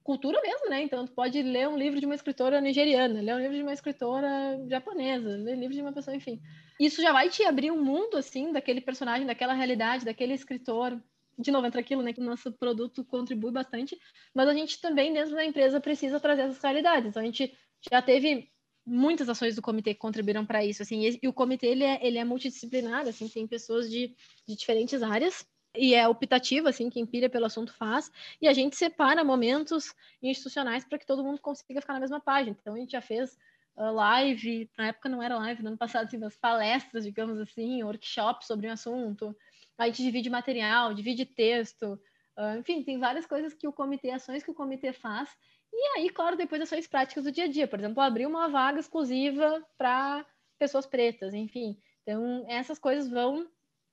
[0.04, 0.82] cultura mesmo, né?
[0.82, 3.74] Então, tu pode ler um livro de uma escritora nigeriana, ler um livro de uma
[3.74, 6.42] escritora japonesa, ler livro de uma pessoa, enfim.
[6.80, 11.00] Isso já vai te abrir um mundo, assim, daquele personagem, daquela realidade, daquele escritor.
[11.38, 12.14] De novo, entra aquilo, né?
[12.14, 13.98] Que o nosso produto contribui bastante,
[14.34, 17.10] mas a gente também, dentro da empresa, precisa trazer essas realidades.
[17.10, 17.56] Então, a gente
[17.90, 18.50] já teve
[18.86, 22.00] muitas ações do comitê que contribuíram para isso, assim, e, e, o comitê, ele é,
[22.06, 24.16] ele é multidisciplinar, assim, tem pessoas de,
[24.48, 28.76] de diferentes áreas, e é optativo, assim, quem pira pelo assunto faz, e a gente
[28.76, 32.58] separa momentos institucionais para que todo mundo consiga ficar na mesma página.
[32.60, 33.38] Então, a gente já fez
[33.78, 37.84] uh, live, na época não era live, no ano passado, assim, umas palestras, digamos assim,
[37.84, 39.36] workshops sobre um assunto,
[39.78, 42.00] a gente divide material, divide texto,
[42.38, 45.30] uh, enfim, tem várias coisas que o comitê, ações que o comitê faz,
[45.74, 47.68] e aí, claro, depois ações práticas do dia a dia.
[47.68, 50.26] Por exemplo, abrir uma vaga exclusiva para
[50.60, 51.78] pessoas pretas, enfim.
[52.04, 53.48] Então, essas coisas vão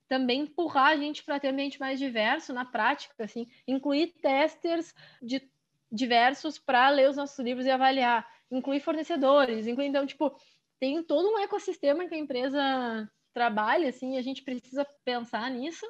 [0.09, 4.93] também empurrar a gente para ter um ambiente mais diverso na prática, assim, incluir testers
[5.21, 5.47] de
[5.91, 10.35] diversos para ler os nossos livros e avaliar, incluir fornecedores, incluir, então, tipo,
[10.79, 15.85] tem todo um ecossistema que a empresa trabalha, assim, a gente precisa pensar nisso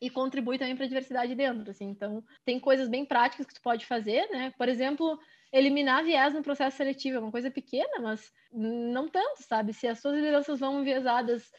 [0.00, 1.86] e contribui também para a diversidade dentro, assim.
[1.86, 4.52] Então, tem coisas bem práticas que tu pode fazer, né?
[4.58, 5.18] Por exemplo,
[5.52, 9.72] eliminar viés no processo seletivo é uma coisa pequena, mas não tanto, sabe?
[9.72, 11.50] Se as suas lideranças vão enviesadas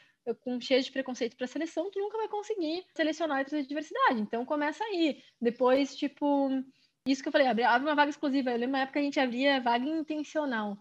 [0.43, 4.21] com cheio de preconceito para seleção, tu nunca vai conseguir selecionar e trazer diversidade.
[4.21, 5.21] Então, começa aí.
[5.41, 6.49] Depois, tipo,
[7.07, 8.51] isso que eu falei, abre, abre uma vaga exclusiva.
[8.51, 10.77] Eu lembro uma época que a gente abria vaga intencional.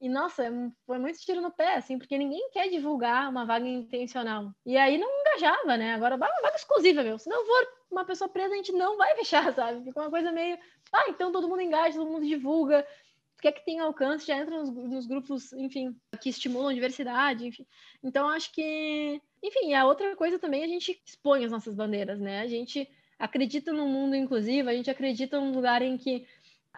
[0.00, 0.50] E, nossa, é
[0.86, 4.52] foi muito tiro no pé, assim, porque ninguém quer divulgar uma vaga intencional.
[4.64, 5.94] E aí não engajava, né?
[5.94, 7.18] Agora, vaga, vaga exclusiva, meu.
[7.18, 9.84] Se não for uma pessoa presa a gente não vai fechar, sabe?
[9.84, 10.56] Fica uma coisa meio,
[10.92, 12.86] ah, então todo mundo engaja, todo mundo divulga,
[13.40, 17.66] quer que tem alcance, já entra nos, nos, grupos, enfim, que estimulam a diversidade, enfim.
[18.02, 22.40] Então, acho que, enfim, a outra coisa também, a gente expõe as nossas bandeiras, né?
[22.40, 26.26] A gente acredita num mundo inclusivo, a gente acredita num lugar em que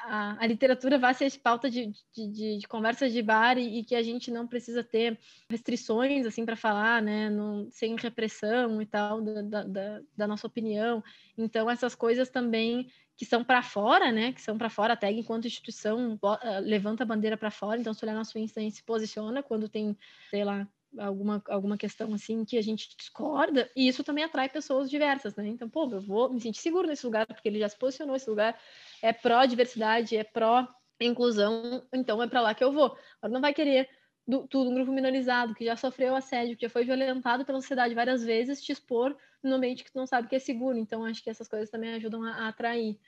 [0.05, 3.85] a, a literatura vai ser pauta de, de, de, de conversas de bar e, e,
[3.85, 7.31] que a gente não precisa ter restrições assim para falar, né,
[7.71, 11.03] sem repressão e tal da, da, da, nossa opinião.
[11.37, 15.47] Então essas coisas também que são para fora, né, que são para fora, a enquanto
[15.47, 17.81] instituição uh, levanta a bandeira para fora.
[17.81, 19.97] Então se olhar nosso Insta a gente se posiciona quando tem,
[20.31, 20.67] sei lá,
[20.99, 25.49] alguma, alguma questão assim que a gente discorda, e isso também atrai pessoas diversas, né?
[25.49, 28.29] Então, pô, eu vou me sentir seguro nesse lugar, porque ele já se posicionou, esse
[28.29, 28.59] lugar
[29.03, 32.97] é pró-diversidade, é pró-inclusão, então é para lá que eu vou.
[33.21, 33.89] Agora não vai querer
[34.27, 37.95] do, tudo um grupo minorizado, que já sofreu assédio, que já foi violentado pela sociedade
[37.95, 40.79] várias vezes, te expor num ambiente que tu não sabe que é seguro.
[40.79, 42.99] Então, acho que essas coisas também ajudam a, a atrair.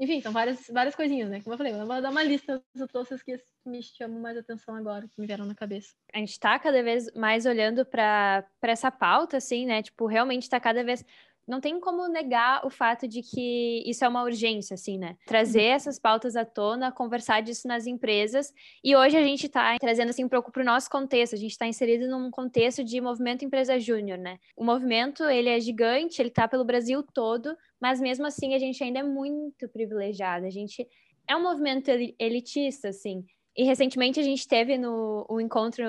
[0.00, 1.40] Enfim, são várias, várias coisinhas, né?
[1.40, 4.76] Como eu falei, eu vou dar uma lista das outras que me chamam mais atenção
[4.76, 5.94] agora, que me vieram na cabeça.
[6.14, 9.82] A gente tá cada vez mais olhando para essa pauta, assim, né?
[9.82, 11.04] Tipo, realmente tá cada vez
[11.48, 15.16] não tem como negar o fato de que isso é uma urgência, assim, né?
[15.26, 15.74] Trazer uhum.
[15.74, 18.52] essas pautas à tona, conversar disso nas empresas.
[18.84, 21.34] E hoje a gente está trazendo, assim, um pouco para o nosso contexto.
[21.34, 24.38] A gente está inserido num contexto de movimento empresa júnior, né?
[24.54, 28.84] O movimento, ele é gigante, ele está pelo Brasil todo, mas mesmo assim a gente
[28.84, 30.44] ainda é muito privilegiado.
[30.44, 30.86] A gente
[31.26, 33.24] é um movimento elitista, assim.
[33.56, 35.84] E recentemente a gente teve no o encontro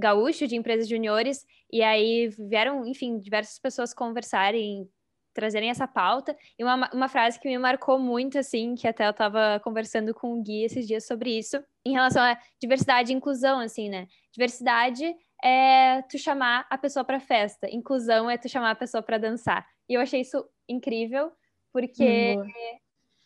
[0.00, 4.88] gaúcho de empresas juniores, e aí vieram, enfim, diversas pessoas conversarem,
[5.32, 9.10] trazerem essa pauta, e uma, uma frase que me marcou muito, assim, que até eu
[9.10, 13.60] estava conversando com o Gui esses dias sobre isso, em relação a diversidade e inclusão,
[13.60, 14.08] assim, né?
[14.32, 19.18] Diversidade é tu chamar a pessoa para festa, inclusão é tu chamar a pessoa para
[19.18, 19.66] dançar.
[19.88, 21.30] E eu achei isso incrível,
[21.72, 22.44] porque hum,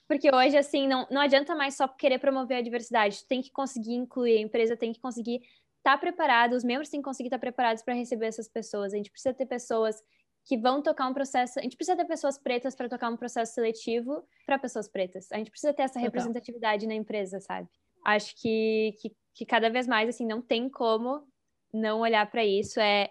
[0.07, 3.51] porque hoje, assim, não, não adianta mais só querer promover a diversidade, tu tem que
[3.51, 5.41] conseguir incluir, a empresa tem que conseguir
[5.85, 8.95] estar tá preparado, os membros têm que conseguir estar preparados para receber essas pessoas.
[8.95, 10.03] A gente precisa ter pessoas
[10.47, 11.59] que vão tocar um processo.
[11.59, 15.31] A gente precisa ter pessoas pretas para tocar um processo seletivo para pessoas pretas.
[15.31, 17.69] A gente precisa ter essa representatividade na empresa, sabe?
[18.05, 21.27] Acho que, que, que cada vez mais, assim, não tem como
[21.73, 22.81] não olhar para isso.
[22.81, 23.11] É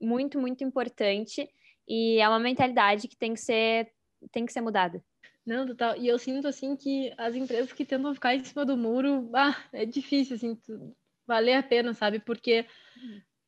[0.00, 1.48] muito, muito importante
[1.88, 3.88] e é uma mentalidade que tem que ser,
[4.32, 5.02] tem que ser mudada.
[5.46, 5.96] Não, total.
[5.96, 9.56] E eu sinto, assim, que as empresas que tentam ficar em cima do muro, ah,
[9.72, 10.94] é difícil, assim, tu
[11.30, 12.18] valer a pena, sabe?
[12.18, 12.66] Porque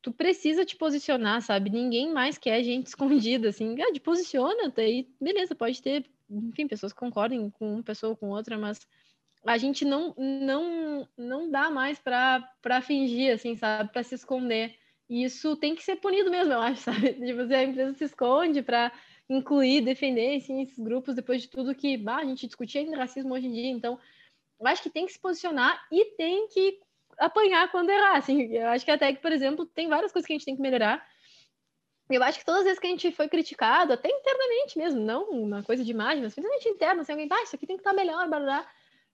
[0.01, 1.69] tu precisa te posicionar, sabe?
[1.69, 3.75] Ninguém mais quer gente escondida, assim.
[3.81, 8.17] Ah, te posiciona, daí beleza, pode ter, enfim, pessoas que concordem com uma pessoa ou
[8.17, 8.87] com outra, mas
[9.45, 13.91] a gente não não não dá mais para fingir, assim, sabe?
[13.91, 14.75] Para se esconder.
[15.09, 17.13] E isso tem que ser punido mesmo, eu acho, sabe?
[17.13, 18.91] Tipo, a empresa se esconde para
[19.29, 23.33] incluir, defender assim, esses grupos depois de tudo que bah, a gente discutia em racismo
[23.33, 23.69] hoje em dia.
[23.69, 23.99] Então,
[24.59, 26.79] eu acho que tem que se posicionar e tem que
[27.17, 28.43] apanhar quando errar, assim.
[28.53, 30.61] Eu acho que até que, por exemplo, tem várias coisas que a gente tem que
[30.61, 31.05] melhorar.
[32.09, 35.29] Eu acho que todas as vezes que a gente foi criticado, até internamente mesmo, não
[35.29, 37.93] uma coisa de imagem, mas principalmente interna, assim, alguém, ah, isso aqui tem que estar
[37.93, 38.67] melhor, blá,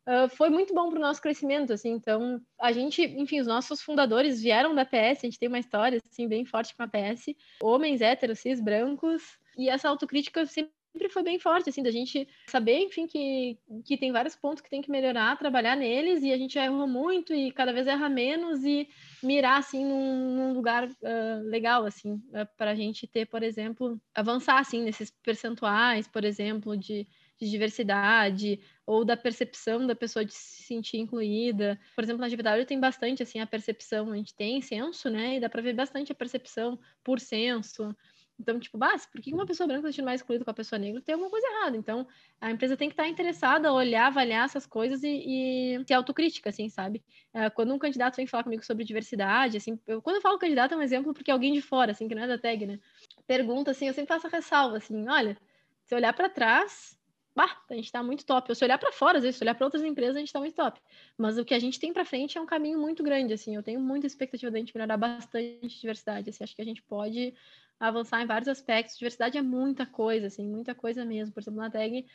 [0.07, 3.79] Uh, foi muito bom para o nosso crescimento, assim, então a gente, enfim, os nossos
[3.79, 7.35] fundadores vieram da PS, a gente tem uma história, assim, bem forte com a PS,
[7.62, 12.28] homens héteros, cis, brancos, e essa autocrítica sempre sempre foi bem forte, assim, da gente
[12.47, 16.38] saber, enfim, que, que tem vários pontos que tem que melhorar, trabalhar neles, e a
[16.38, 18.88] gente errou muito e cada vez erra menos e
[19.21, 23.99] mirar, assim, num, num lugar uh, legal, assim, uh, para a gente ter, por exemplo,
[24.13, 27.08] avançar, assim, nesses percentuais, por exemplo, de,
[27.39, 31.80] de diversidade ou da percepção da pessoa de se sentir incluída.
[31.95, 35.39] Por exemplo, na atividade tem bastante, assim, a percepção, a gente tem censo, né, e
[35.39, 37.95] dá para ver bastante a percepção por censo,
[38.39, 40.80] então, tipo, basta, por que uma pessoa branca está sendo mais excluída com a pessoa
[40.80, 41.02] negra?
[41.02, 41.75] Tem alguma coisa errada.
[41.75, 42.08] Então,
[42.39, 46.69] a empresa tem que estar interessada, olhar, avaliar essas coisas e, e ter autocrítica, assim,
[46.69, 47.04] sabe?
[47.34, 50.73] É, quando um candidato vem falar comigo sobre diversidade, assim, eu, quando eu falo candidato
[50.73, 52.80] é um exemplo porque é alguém de fora, assim, que não é da tag, né?
[53.28, 55.38] Pergunta, assim, eu sempre faço a ressalva, assim, olha,
[55.84, 56.97] se olhar para trás,
[57.36, 58.52] bah, a gente está muito top.
[58.52, 60.39] Ou se olhar para fora, às vezes, se olhar para outras empresas, a gente está
[60.39, 60.80] muito top.
[61.17, 63.56] Mas o que a gente tem para frente é um caminho muito grande, assim.
[63.56, 66.43] Eu tenho muita expectativa da gente melhorar bastante diversidade, assim.
[66.43, 67.34] Acho que a gente pode
[67.79, 68.97] avançar em vários aspectos.
[68.97, 71.33] Diversidade é muita coisa, assim, muita coisa mesmo.
[71.33, 72.05] Por exemplo, na tag,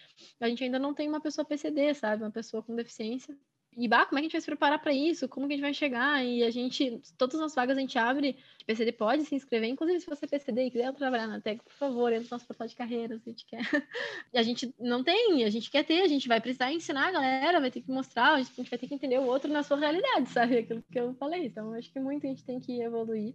[0.41, 2.23] a gente ainda não tem uma pessoa PCD, sabe?
[2.23, 3.37] Uma pessoa com deficiência.
[3.77, 5.29] E, bah, como é que a gente vai se preparar para isso?
[5.29, 6.25] Como que a gente vai chegar?
[6.25, 10.07] E a gente, todas as vagas a gente abre, PCD pode se inscrever, inclusive se
[10.07, 12.77] você é PCD e quiser trabalhar na tag, por favor, entra no nosso portal de
[12.77, 13.63] carreiras, a gente quer.
[14.33, 17.13] E a gente não tem, a gente quer ter, a gente vai precisar ensinar a
[17.13, 19.77] galera, vai ter que mostrar, a gente vai ter que entender o outro na sua
[19.77, 20.59] realidade, sabe?
[20.59, 21.47] Aquilo que eu falei.
[21.47, 23.35] Então, acho que muito a gente tem que evoluir.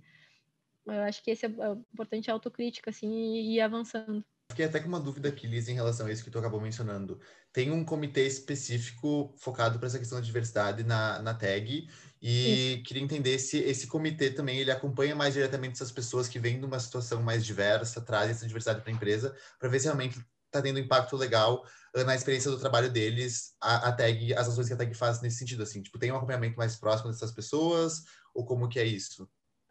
[0.92, 4.24] Eu acho que esse é, é importante a autocrítica, assim, e ir avançando.
[4.52, 7.20] fiquei até com uma dúvida aqui, Liz, em relação a isso que tu acabou mencionando.
[7.52, 11.88] Tem um comitê específico focado para essa questão da diversidade na, na tag,
[12.22, 12.84] e isso.
[12.84, 16.66] queria entender se esse comitê também ele acompanha mais diretamente essas pessoas que vêm de
[16.66, 20.20] uma situação mais diversa, trazem essa diversidade para a empresa, para ver se realmente
[20.50, 21.64] está tendo impacto legal
[21.96, 25.22] uh, na experiência do trabalho deles, a, a, tag, as ações que a tag faz
[25.22, 28.86] nesse sentido, assim, tipo, tem um acompanhamento mais próximo dessas pessoas, ou como que é
[28.86, 29.30] isso?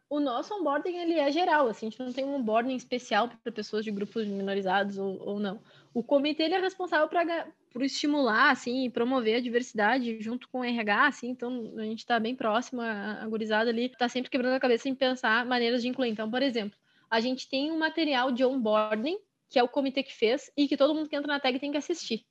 [0.09, 3.51] O nosso onboarding ele é geral, assim, a gente não tem um onboarding especial para
[3.51, 5.61] pessoas de grupos minorizados ou, ou não.
[5.93, 10.61] O comitê ele é responsável pra, por estimular, assim, e promover a diversidade junto com
[10.61, 14.31] o RH, assim, então a gente está bem próximo, a, a gurizada ali está sempre
[14.31, 16.09] quebrando a cabeça em pensar maneiras de incluir.
[16.09, 16.77] Então, por exemplo,
[17.09, 20.75] a gente tem um material de onboarding, que é o comitê que fez, e que
[20.77, 22.25] todo mundo que entra na tag tem que assistir.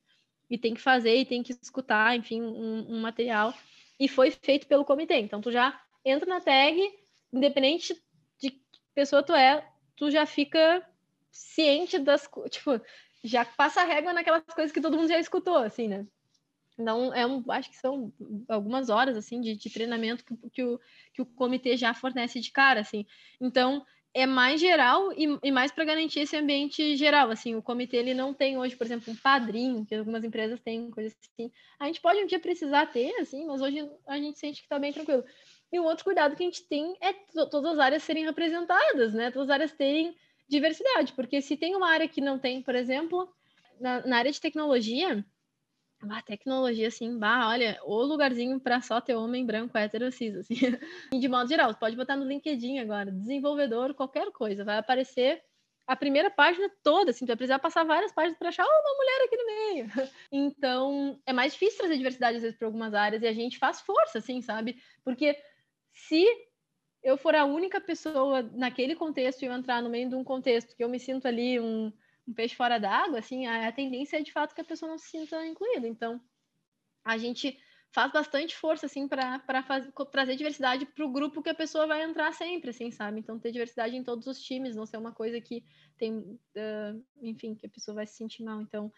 [0.51, 3.55] E tem que fazer, e tem que escutar, enfim, um, um material.
[4.01, 5.19] E foi feito pelo comitê.
[5.19, 6.81] Então, tu já entra na tag,
[7.33, 7.95] independente
[8.41, 8.61] de que
[8.95, 9.67] pessoa tu é,
[9.97, 10.87] tu já fica
[11.31, 12.81] ciente das, tipo,
[13.23, 16.07] já passa a régua naquelas coisas que todo mundo já escutou, assim, né?
[16.79, 18.13] Então, é um, acho que são
[18.49, 20.81] algumas horas, assim, de, de treinamento que, que, o,
[21.13, 23.05] que o comitê já fornece de cara, assim.
[23.41, 27.57] Então, é mais geral e, e mais para garantir esse ambiente geral, assim.
[27.57, 31.17] O comitê, ele não tem hoje, por exemplo, um padrinho, que algumas empresas têm, coisas
[31.21, 31.51] assim.
[31.81, 34.79] A gente pode um dia precisar ter, assim, mas hoje a gente sente que está
[34.79, 35.25] bem tranquilo.
[35.73, 37.13] E o outro cuidado que a gente tem é
[37.47, 39.31] todas as áreas serem representadas, né?
[39.31, 40.17] Todas as áreas terem
[40.49, 43.29] diversidade, porque se tem uma área que não tem, por exemplo,
[43.79, 45.25] na, na área de tecnologia,
[46.09, 50.55] a tecnologia, assim, bah, olha, o lugarzinho para só ter homem branco, hétero, cis, assim.
[51.13, 55.43] E de modo geral, pode botar no LinkedIn agora, desenvolvedor, qualquer coisa, vai aparecer
[55.89, 58.97] a primeira página toda, assim, tu vai precisar passar várias páginas para achar oh, uma
[58.97, 59.87] mulher aqui no meio.
[60.31, 63.81] Então, é mais difícil trazer diversidade às vezes para algumas áreas e a gente faz
[63.81, 64.81] força, assim, sabe?
[65.03, 65.37] Porque
[66.07, 66.25] se
[67.03, 70.77] eu for a única pessoa naquele contexto e eu entrar no meio de um contexto
[70.77, 71.93] que eu me sinto ali um,
[72.27, 74.99] um peixe fora d'água, assim, a, a, tendência é de fato que a pessoa não
[74.99, 75.87] se sinta incluída.
[75.87, 76.21] Então,
[77.05, 77.59] a gente
[77.91, 79.43] faz bastante força, assim, para
[80.11, 83.21] trazer diversidade para o grupo que a pessoa vai entrar sempre, assim, sabe?
[83.21, 85.65] Então, ter diversidade em todos os times, não ser uma coisa que
[85.97, 88.61] tem, uh, enfim, que a pessoa vai se sentir mal.
[88.61, 88.93] Então,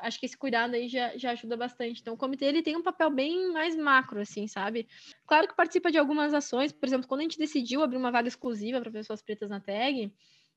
[0.00, 2.00] acho que esse cuidado aí já, já ajuda bastante.
[2.00, 4.88] Então, o comitê ele tem um papel bem mais macro, assim, sabe?
[5.26, 8.28] Claro que participa de algumas ações, por exemplo, quando a gente decidiu abrir uma vaga
[8.28, 10.12] exclusiva para pessoas pretas na tag,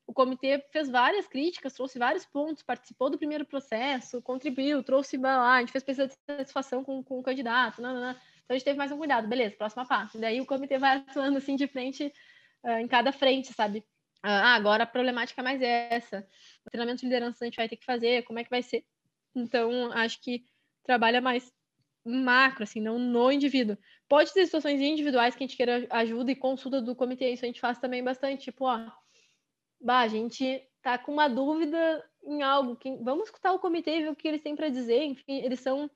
[0.06, 5.56] o comitê fez várias críticas, trouxe vários pontos, participou do primeiro processo, contribuiu, trouxe lá,
[5.56, 8.10] a gente fez pesquisa de satisfação com, com o candidato, não, não, não.
[8.10, 8.20] então
[8.50, 10.18] a gente teve mais um cuidado, beleza, próxima parte.
[10.18, 12.12] Daí o comitê vai atuando assim de frente,
[12.64, 13.84] uh, em cada frente, sabe?
[14.22, 16.26] Ah, agora a problemática é mais essa.
[16.66, 18.82] O treinamento de liderança a gente vai ter que fazer, como é que vai ser?
[19.34, 20.44] Então, acho que
[20.84, 21.52] trabalha mais
[22.04, 23.78] macro, assim, não no indivíduo.
[24.08, 27.48] Pode ter situações individuais que a gente queira ajuda e consulta do comitê, isso a
[27.48, 28.90] gente faz também bastante, tipo, ó,
[29.80, 34.02] bah, a gente tá com uma dúvida em algo, que, vamos escutar o comitê e
[34.02, 35.90] ver o que eles têm para dizer, enfim, eles são,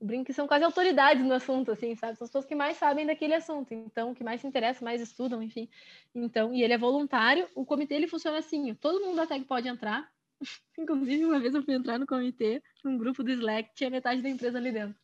[0.00, 2.16] brinco que são quase autoridades no assunto, assim, sabe?
[2.16, 5.42] São as pessoas que mais sabem daquele assunto, então, que mais se interessam, mais estudam,
[5.42, 5.68] enfim.
[6.14, 9.68] Então, e ele é voluntário, o comitê, ele funciona assim, todo mundo até que pode
[9.68, 10.10] entrar,
[10.78, 14.28] Inclusive, uma vez eu fui entrar no comitê, num grupo do Slack, tinha metade da
[14.28, 14.96] empresa ali dentro.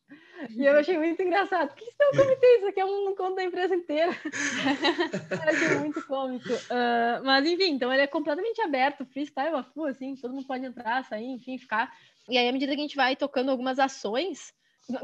[0.50, 1.68] E eu achei muito engraçado.
[1.68, 2.56] Por que isso é um comitê?
[2.56, 4.12] Isso aqui é um conto da empresa inteira.
[5.48, 6.52] achei muito cômico.
[6.52, 10.64] Uh, mas, enfim, então ele é completamente aberto, freestyle, a full, assim, todo mundo pode
[10.64, 11.92] entrar, sair, enfim, ficar.
[12.28, 14.52] E aí, à medida que a gente vai tocando algumas ações,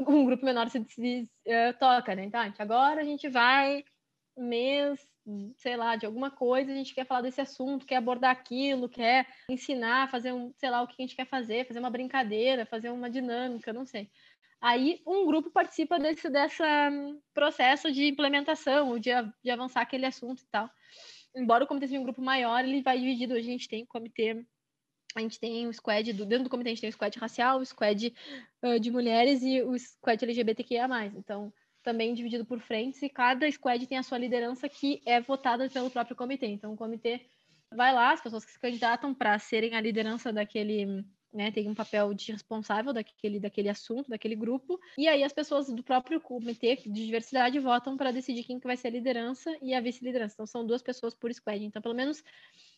[0.07, 2.25] um grupo menor se, se uh, toca, né?
[2.25, 3.83] Então, agora a gente vai
[4.37, 4.99] mês
[5.57, 9.27] sei lá, de alguma coisa, a gente quer falar desse assunto, quer abordar aquilo, quer
[9.49, 12.89] ensinar, fazer um, sei lá, o que a gente quer fazer, fazer uma brincadeira, fazer
[12.89, 14.09] uma dinâmica, não sei.
[14.61, 16.91] Aí um grupo participa desse dessa
[17.33, 19.11] processo de implementação, de,
[19.43, 20.69] de avançar aquele assunto e tal.
[21.35, 23.35] Embora o comitê seja um grupo maior, ele vai dividido.
[23.35, 24.45] A gente tem comitê,
[25.15, 27.59] a gente tem o squad, do, dentro do comitê a gente tem o squad racial,
[27.59, 28.13] o squad
[28.63, 30.87] uh, de mulheres e o squad LGBTQIA+.
[31.15, 31.53] Então,
[31.83, 35.89] também dividido por frentes e cada squad tem a sua liderança que é votada pelo
[35.89, 36.47] próprio comitê.
[36.47, 37.21] Então, o comitê
[37.71, 41.75] vai lá, as pessoas que se candidatam para serem a liderança daquele, né, tem um
[41.75, 46.75] papel de responsável daquele, daquele assunto, daquele grupo, e aí as pessoas do próprio comitê
[46.75, 50.33] de diversidade votam para decidir quem que vai ser a liderança e a vice-liderança.
[50.33, 51.63] Então, são duas pessoas por squad.
[51.63, 52.23] Então, pelo menos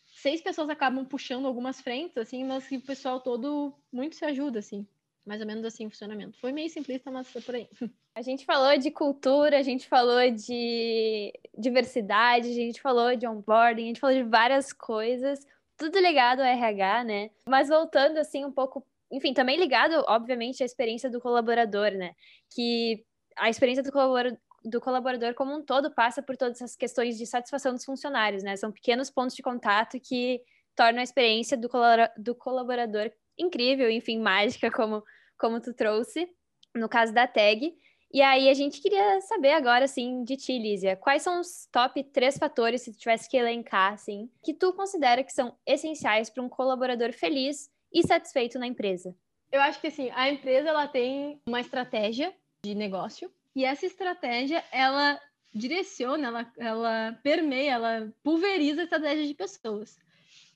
[0.06, 4.86] seis pessoas acabam puxando algumas frentes, assim, mas o pessoal todo muito se ajuda, assim.
[5.26, 6.40] Mais ou menos assim o funcionamento.
[6.40, 7.68] Foi meio simplista, mas foi por aí.
[8.14, 13.84] A gente falou de cultura, a gente falou de diversidade, a gente falou de onboarding,
[13.84, 15.48] a gente falou de várias coisas,
[15.78, 17.30] tudo ligado ao RH, né?
[17.48, 22.14] Mas voltando assim um pouco, enfim, também ligado, obviamente, à experiência do colaborador, né?
[22.54, 23.06] Que
[23.38, 27.26] a experiência do colaborador, do colaborador como um todo passa por todas essas questões de
[27.26, 28.58] satisfação dos funcionários, né?
[28.58, 30.42] São pequenos pontos de contato que
[30.76, 31.70] tornam a experiência do,
[32.18, 33.10] do colaborador
[33.42, 35.04] incrível, enfim, mágica, como,
[35.38, 36.28] como tu trouxe,
[36.76, 37.74] no caso da tag.
[38.14, 42.04] E aí a gente queria saber agora, assim, de ti, Lízia, quais são os top
[42.06, 46.44] três fatores, se tu tivesse que elencar, assim, que tu considera que são essenciais para
[46.44, 49.16] um colaborador feliz e satisfeito na empresa?
[49.52, 52.34] Eu acho que, assim, a empresa, ela tem uma estratégia
[52.64, 55.20] de negócio e essa estratégia, ela
[55.54, 59.98] direciona, ela, ela permeia, ela pulveriza a estratégia de pessoas.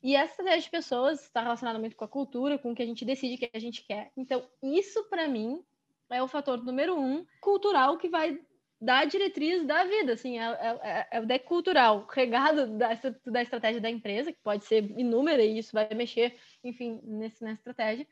[0.05, 2.85] E essa estratégia de pessoas está relacionada muito com a cultura, com o que a
[2.85, 4.11] gente decide que a gente quer.
[4.15, 5.65] Então, isso, para mim,
[6.11, 8.39] é o fator número um cultural que vai
[8.79, 12.89] dar a diretriz da vida, assim, é, é, é, é o deck cultural regado da,
[13.25, 17.61] da estratégia da empresa, que pode ser inúmera e isso vai mexer, enfim, nesse, nessa
[17.61, 18.07] estratégia,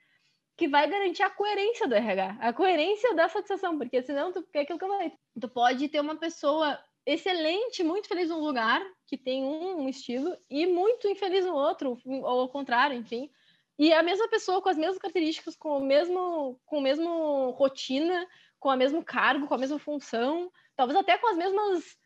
[0.58, 4.62] que vai garantir a coerência do RH, a coerência da satisfação, porque senão, tu, é
[4.62, 9.18] aquilo que eu falei, tu pode ter uma pessoa excelente, muito feliz num lugar, que
[9.18, 13.30] tem um, um estilo, e muito infeliz no outro, ou ao contrário, enfim,
[13.78, 18.28] e a mesma pessoa com as mesmas características, com o mesmo, com o mesmo rotina,
[18.60, 21.97] com o mesmo cargo, com a mesma função, talvez até com as mesmas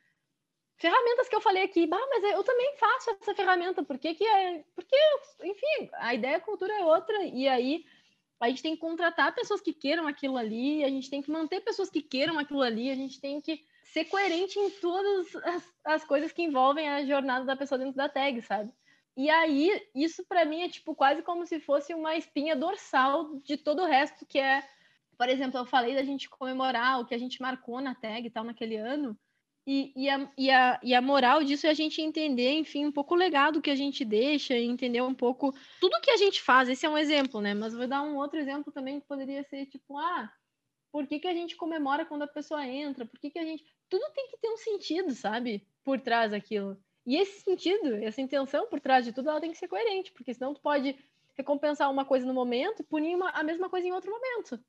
[0.78, 1.86] ferramentas que eu falei aqui.
[1.86, 4.64] Bah, mas eu também faço essa ferramenta, por que, que é?
[4.74, 4.96] Porque,
[5.44, 7.84] enfim, a ideia a cultura é outra, e aí
[8.40, 11.62] a gente tem que contratar pessoas que queiram aquilo ali, a gente tem que manter
[11.62, 13.64] pessoas que queiram aquilo ali, a gente tem que
[13.94, 18.10] ser coerente em todas as, as coisas que envolvem a jornada da pessoa dentro da
[18.10, 18.72] tag, sabe?
[19.16, 23.58] E aí, isso para mim é tipo quase como se fosse uma espinha dorsal de
[23.58, 24.64] todo o resto, que é,
[25.18, 28.30] por exemplo, eu falei da gente comemorar o que a gente marcou na tag e
[28.30, 29.18] tal naquele ano.
[29.66, 32.92] E, e, a, e, a, e a moral disso é a gente entender, enfim, um
[32.92, 36.70] pouco o legado que a gente deixa, entender um pouco tudo que a gente faz.
[36.70, 37.54] Esse é um exemplo, né?
[37.54, 40.32] Mas vou dar um outro exemplo também que poderia ser tipo, ah,
[40.90, 43.06] por que, que a gente comemora quando a pessoa entra?
[43.06, 43.66] Por que, que a gente.
[43.90, 45.66] Tudo tem que ter um sentido, sabe?
[45.84, 46.78] Por trás daquilo.
[47.06, 50.34] E esse sentido, essa intenção por trás de tudo, ela tem que ser coerente, porque
[50.34, 50.98] senão tu pode
[51.36, 54.60] recompensar uma coisa no momento e punir uma, a mesma coisa em outro momento.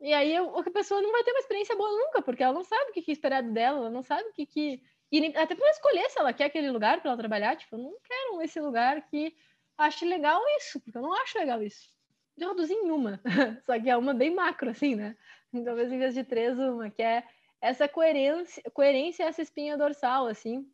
[0.00, 2.90] E aí a pessoa não vai ter uma experiência boa nunca, porque ela não sabe
[2.90, 4.46] o que é esperado dela, ela não sabe o que.
[4.46, 4.82] que...
[5.12, 7.94] E até para escolher se ela quer aquele lugar para ela trabalhar, tipo, eu não
[8.02, 9.36] quero esse lugar que
[9.76, 11.90] ache legal isso, porque eu não acho legal isso.
[12.38, 13.20] Eu reduzi em uma,
[13.66, 15.16] só que é uma bem macro, assim, né?
[15.52, 17.24] Então, talvez em vez de três, uma, que é
[17.60, 20.66] essa coerência, coerência essa espinha dorsal, assim,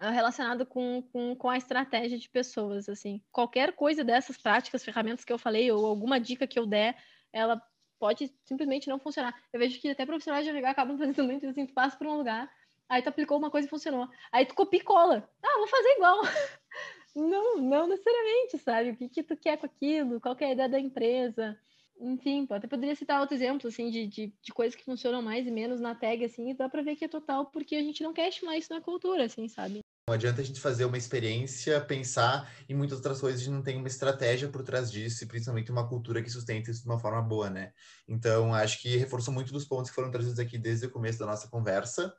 [0.00, 3.20] é relacionado com, com, com a estratégia de pessoas, assim.
[3.32, 6.96] Qualquer coisa dessas práticas, ferramentas que eu falei, ou alguma dica que eu der,
[7.32, 7.60] ela
[7.98, 9.34] pode simplesmente não funcionar.
[9.52, 12.18] Eu vejo que até profissionais de RH acabam fazendo muito assim, tu passa por um
[12.18, 12.50] lugar,
[12.88, 14.08] aí tu aplicou uma coisa e funcionou.
[14.30, 15.28] Aí tu copia e cola.
[15.42, 16.20] Ah, vou fazer igual.
[17.16, 18.90] não, não necessariamente, sabe?
[18.90, 20.20] O que, que tu quer com aquilo?
[20.20, 21.58] Qual é a ideia da empresa?
[21.98, 25.50] Enfim, até poderia citar outro exemplo, assim, de, de, de, coisas que funcionam mais e
[25.50, 28.12] menos na tag, assim, e dá pra ver que é total, porque a gente não
[28.12, 29.80] quer estimar isso na cultura, assim, sabe?
[30.08, 33.76] Não adianta a gente fazer uma experiência, pensar em muitas outras coisas e não tem
[33.76, 37.20] uma estratégia por trás disso, e principalmente uma cultura que sustenta isso de uma forma
[37.22, 37.72] boa, né?
[38.06, 41.26] Então, acho que reforçou muito dos pontos que foram trazidos aqui desde o começo da
[41.26, 42.14] nossa conversa.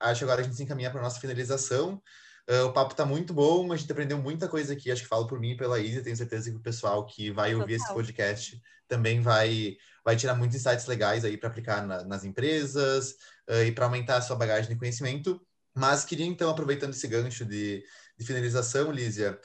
[0.00, 2.00] Acho que agora a gente se encaminha para a nossa finalização.
[2.48, 5.26] Uh, o papo está muito bom, a gente aprendeu muita coisa aqui, acho que falo
[5.26, 7.86] por mim e pela Isa, tenho certeza que o pessoal que vai ouvir Total.
[7.86, 13.10] esse podcast também vai, vai tirar muitos insights legais aí para aplicar na, nas empresas
[13.50, 15.38] uh, e para aumentar a sua bagagem de conhecimento.
[15.74, 17.84] Mas queria, então, aproveitando esse gancho de,
[18.18, 19.38] de finalização, Lízia,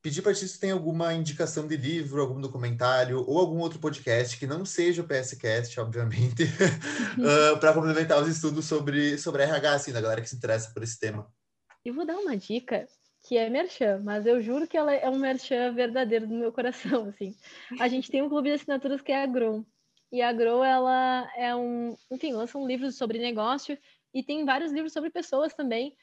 [0.00, 4.36] pedir para ti se tem alguma indicação de livro, algum documentário ou algum outro podcast
[4.38, 6.44] que não seja o PSCast, obviamente,
[7.54, 10.82] uh, para complementar os estudos sobre, sobre RH, assim, da galera que se interessa por
[10.82, 11.30] esse tema.
[11.86, 12.88] Eu vou dar uma dica
[13.22, 17.04] que é merchan, mas eu juro que ela é um merchan verdadeiro do meu coração,
[17.14, 17.32] assim.
[17.78, 19.64] A gente tem um clube de assinaturas que é a Grow.
[20.10, 21.96] E a Grow, ela é um...
[22.10, 23.78] Enfim, lança um livro sobre negócio
[24.12, 25.96] e tem vários livros sobre pessoas também.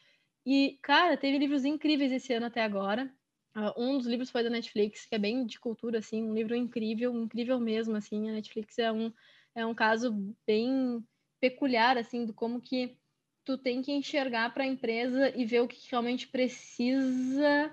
[0.45, 3.13] E, cara, teve livros incríveis esse ano até agora.
[3.53, 6.55] Uh, um dos livros foi da Netflix, que é bem de cultura, assim, um livro
[6.55, 8.29] incrível, incrível mesmo, assim.
[8.29, 9.11] A Netflix é um,
[9.53, 11.05] é um caso bem
[11.41, 12.97] peculiar, assim, do como que
[13.45, 17.71] tu tem que enxergar para a empresa e ver o que realmente precisa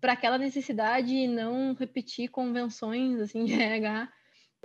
[0.00, 4.12] para aquela necessidade e não repetir convenções, assim, de RH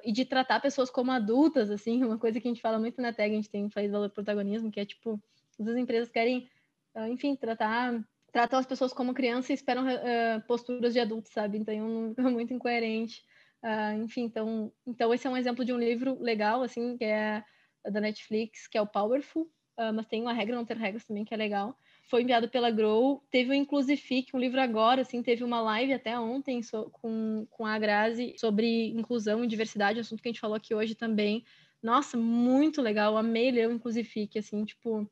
[0.03, 3.11] e de tratar pessoas como adultas, assim, uma coisa que a gente fala muito na
[3.11, 5.21] tag, a gente tem faz valor protagonismo, que é tipo,
[5.59, 6.49] as empresas querem,
[6.93, 8.03] ah, enfim, tratar
[8.35, 11.57] tratam as pessoas como criança e esperam uh, posturas de adultos, sabe?
[11.57, 13.23] Então é muito incoerente.
[13.63, 17.41] Uh, enfim, então, então esse é um exemplo de um livro legal, assim, que é
[17.89, 21.25] da Netflix, que é o Powerful, uh, mas tem uma regra não ter regras também
[21.25, 23.23] que é legal foi enviado pela Grow.
[23.31, 27.65] Teve o Inclusifique, um livro agora, assim, teve uma live até ontem so, com, com
[27.65, 31.43] a Grazi sobre inclusão e diversidade, assunto que a gente falou aqui hoje também.
[31.81, 35.09] Nossa, muito legal, amei ler o Inclusifique, assim, tipo...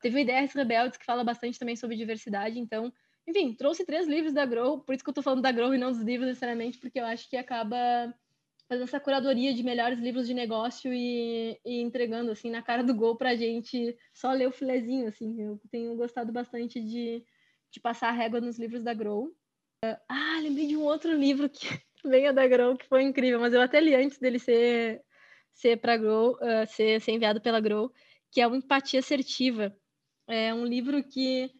[0.00, 2.92] Teve o Ideias Rebeldes, que fala bastante também sobre diversidade, então
[3.26, 5.78] enfim, trouxe três livros da Grow, por isso que eu tô falando da Grow e
[5.78, 8.14] não dos livros necessariamente, porque eu acho que acaba
[8.68, 12.94] fazendo essa curadoria de melhores livros de negócio e, e entregando, assim, na cara do
[12.94, 15.40] gol pra gente só ler o filezinho, assim.
[15.40, 17.24] Eu tenho gostado bastante de,
[17.70, 19.34] de passar a régua nos livros da Grow.
[20.08, 21.66] Ah, lembrei de um outro livro que
[22.04, 25.02] venha da Grow, que foi incrível, mas eu até li antes dele ser,
[25.52, 27.92] ser para Grow, uh, ser, ser enviado pela Grow,
[28.30, 29.76] que é o Empatia Assertiva.
[30.26, 31.50] É um livro que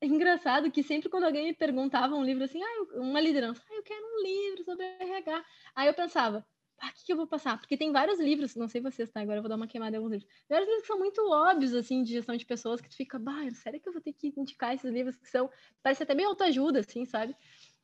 [0.00, 3.74] é engraçado que sempre quando alguém me perguntava um livro assim, ah, uma liderança, ah,
[3.74, 5.44] eu quero um livro sobre RH.
[5.74, 6.46] Aí eu pensava,
[6.78, 7.58] ah, o que, que eu vou passar?
[7.58, 9.20] Porque tem vários livros, não sei vocês, tá?
[9.20, 10.30] Agora eu vou dar uma queimada em alguns livros.
[10.48, 13.50] Vários livros que são muito óbvios, assim, de gestão de pessoas, que tu fica, bah,
[13.50, 15.50] sério que eu vou ter que indicar esses livros que são,
[15.82, 17.36] parece até meio autoajuda, assim, sabe?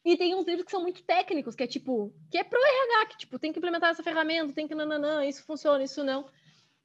[0.03, 3.07] E tem uns livros que são muito técnicos, que é tipo, que é pro RH,
[3.11, 6.31] que tipo, tem que implementar essa ferramenta, tem que nananã, isso funciona, isso não.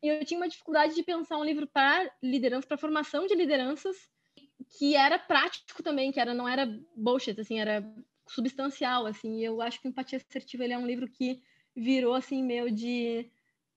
[0.03, 4.09] E eu tinha uma dificuldade de pensar um livro para liderança, para formação de lideranças,
[4.77, 6.65] que era prático também, que era não era
[6.95, 7.83] bullshit, assim, era
[8.27, 9.43] substancial, assim.
[9.43, 11.41] Eu acho que Empatia Assertiva ele é um livro que
[11.75, 13.29] virou assim meu de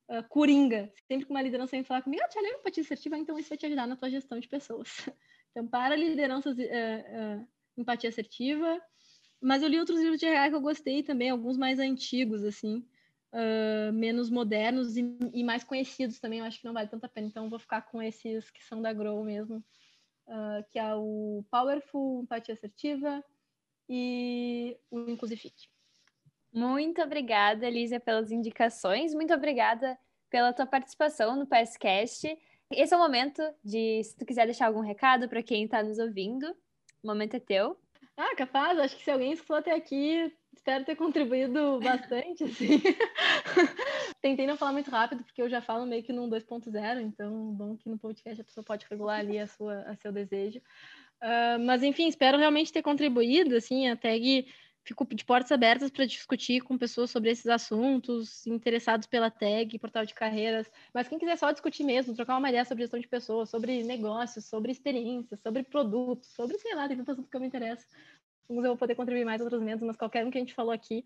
[0.09, 0.93] uh, coringa.
[1.09, 3.59] Sempre que uma liderança vem falar comigo, ah, te lembra Empatia Assertiva, então isso vai
[3.59, 4.89] te ajudar na tua gestão de pessoas.
[5.57, 8.83] Então, para lideranças, uh, uh, Empatia Assertiva.
[9.41, 12.85] Mas eu li outros livros de RH que eu gostei também, alguns mais antigos, assim,
[13.93, 16.41] menos modernos e, e, mais conhecidos também.
[16.41, 17.29] Eu acho que não vale tanta pena.
[17.29, 19.63] Então, vou ficar com esses que são da Grow mesmo
[20.27, 23.25] uh, que é o Powerful Empatia Assertiva
[23.89, 25.69] e o Inclusifique.
[26.53, 29.13] Muito obrigada, Elisa, pelas indicações.
[29.15, 29.99] Muito obrigada
[30.31, 32.39] pela tua participação no PSCast.
[32.71, 35.99] Esse é o momento de, se tu quiser deixar algum recado para quem está nos
[35.99, 36.47] ouvindo,
[37.03, 37.77] o momento é teu.
[38.17, 38.79] Ah, capaz.
[38.79, 42.81] Acho que se alguém escutou até aqui, espero ter contribuído bastante, assim.
[44.21, 47.77] Tentei não falar muito rápido, porque eu já falo meio que num 2.0, então bom
[47.77, 50.61] que no podcast a pessoa pode regular ali a sua, a seu desejo.
[51.23, 54.47] Uh, mas, enfim, espero realmente ter contribuído, assim, a tag
[54.85, 60.05] fico de portas abertas para discutir com pessoas sobre esses assuntos, interessados pela tag, portal
[60.05, 63.49] de carreiras, mas quem quiser só discutir mesmo, trocar uma ideia sobre gestão de pessoas,
[63.49, 67.47] sobre negócios, sobre experiências, sobre produtos, sobre, sei lá, tem tanto assunto que eu me
[67.47, 67.87] interesso.
[68.49, 70.73] Uns eu vou poder contribuir mais, outros menos, mas qualquer um que a gente falou
[70.73, 71.05] aqui,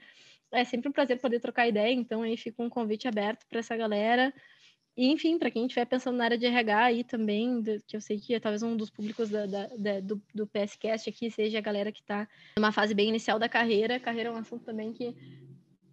[0.50, 3.76] é sempre um prazer poder trocar ideia, então aí fica um convite aberto para essa
[3.76, 4.32] galera.
[4.96, 8.18] E, enfim, para quem estiver pensando na área de RH aí também, que eu sei
[8.18, 11.60] que é talvez um dos públicos da, da, da, do, do PSCast aqui seja a
[11.60, 14.00] galera que está numa fase bem inicial da carreira.
[14.00, 15.14] Carreira é um assunto também que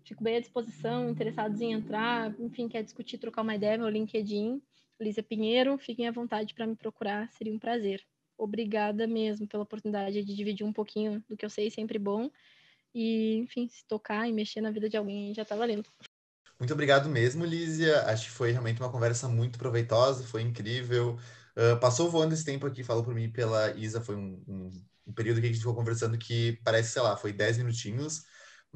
[0.04, 4.60] fico bem à disposição, interessados em entrar, enfim, quer discutir, trocar uma ideia, meu LinkedIn,
[5.00, 8.04] Lísia Pinheiro, fiquem à vontade para me procurar, seria um prazer.
[8.38, 12.30] Obrigada mesmo pela oportunidade de dividir um pouquinho do que eu sei, sempre bom.
[12.94, 15.90] E, enfim, se tocar e mexer na vida de alguém já está valendo.
[16.58, 18.04] Muito obrigado mesmo, Lísia.
[18.04, 21.20] Acho que foi realmente uma conversa muito proveitosa, foi incrível.
[21.56, 24.72] Uh, passou voando esse tempo aqui, falou por mim pela Isa, foi um, um,
[25.08, 28.24] um, período que a gente ficou conversando que parece, sei lá, foi 10 minutinhos.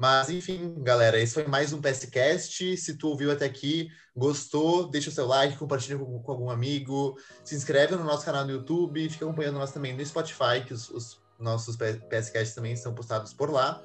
[0.00, 2.74] Mas, enfim, galera, esse foi mais um PSCast.
[2.78, 7.18] Se tu ouviu até aqui, gostou, deixa o seu like, compartilha com, com algum amigo,
[7.44, 10.88] se inscreve no nosso canal no YouTube, fica acompanhando nós também no Spotify, que os,
[10.88, 13.78] os nossos PSCasts também são postados por lá.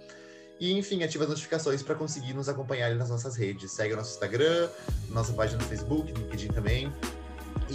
[0.58, 3.74] E, enfim, ativa as notificações para conseguir nos acompanhar nas nossas redes.
[3.74, 4.70] Segue o nosso Instagram,
[5.10, 6.94] nossa página no Facebook, LinkedIn também.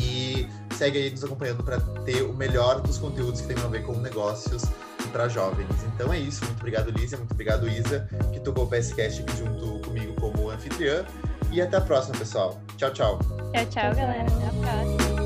[0.01, 3.85] E segue aí nos acompanhando para ter o melhor dos conteúdos que tem a ver
[3.85, 4.63] com negócios
[5.11, 5.69] para jovens.
[5.95, 6.45] Então é isso.
[6.45, 7.19] Muito obrigado, Lísia.
[7.19, 11.05] Muito obrigado, Isa, que tocou o PSCast aqui junto comigo como anfitriã.
[11.51, 12.61] E até a próxima, pessoal.
[12.77, 13.19] Tchau, tchau.
[13.53, 14.27] Tchau, tchau, galera.
[14.27, 15.20] Até a próxima.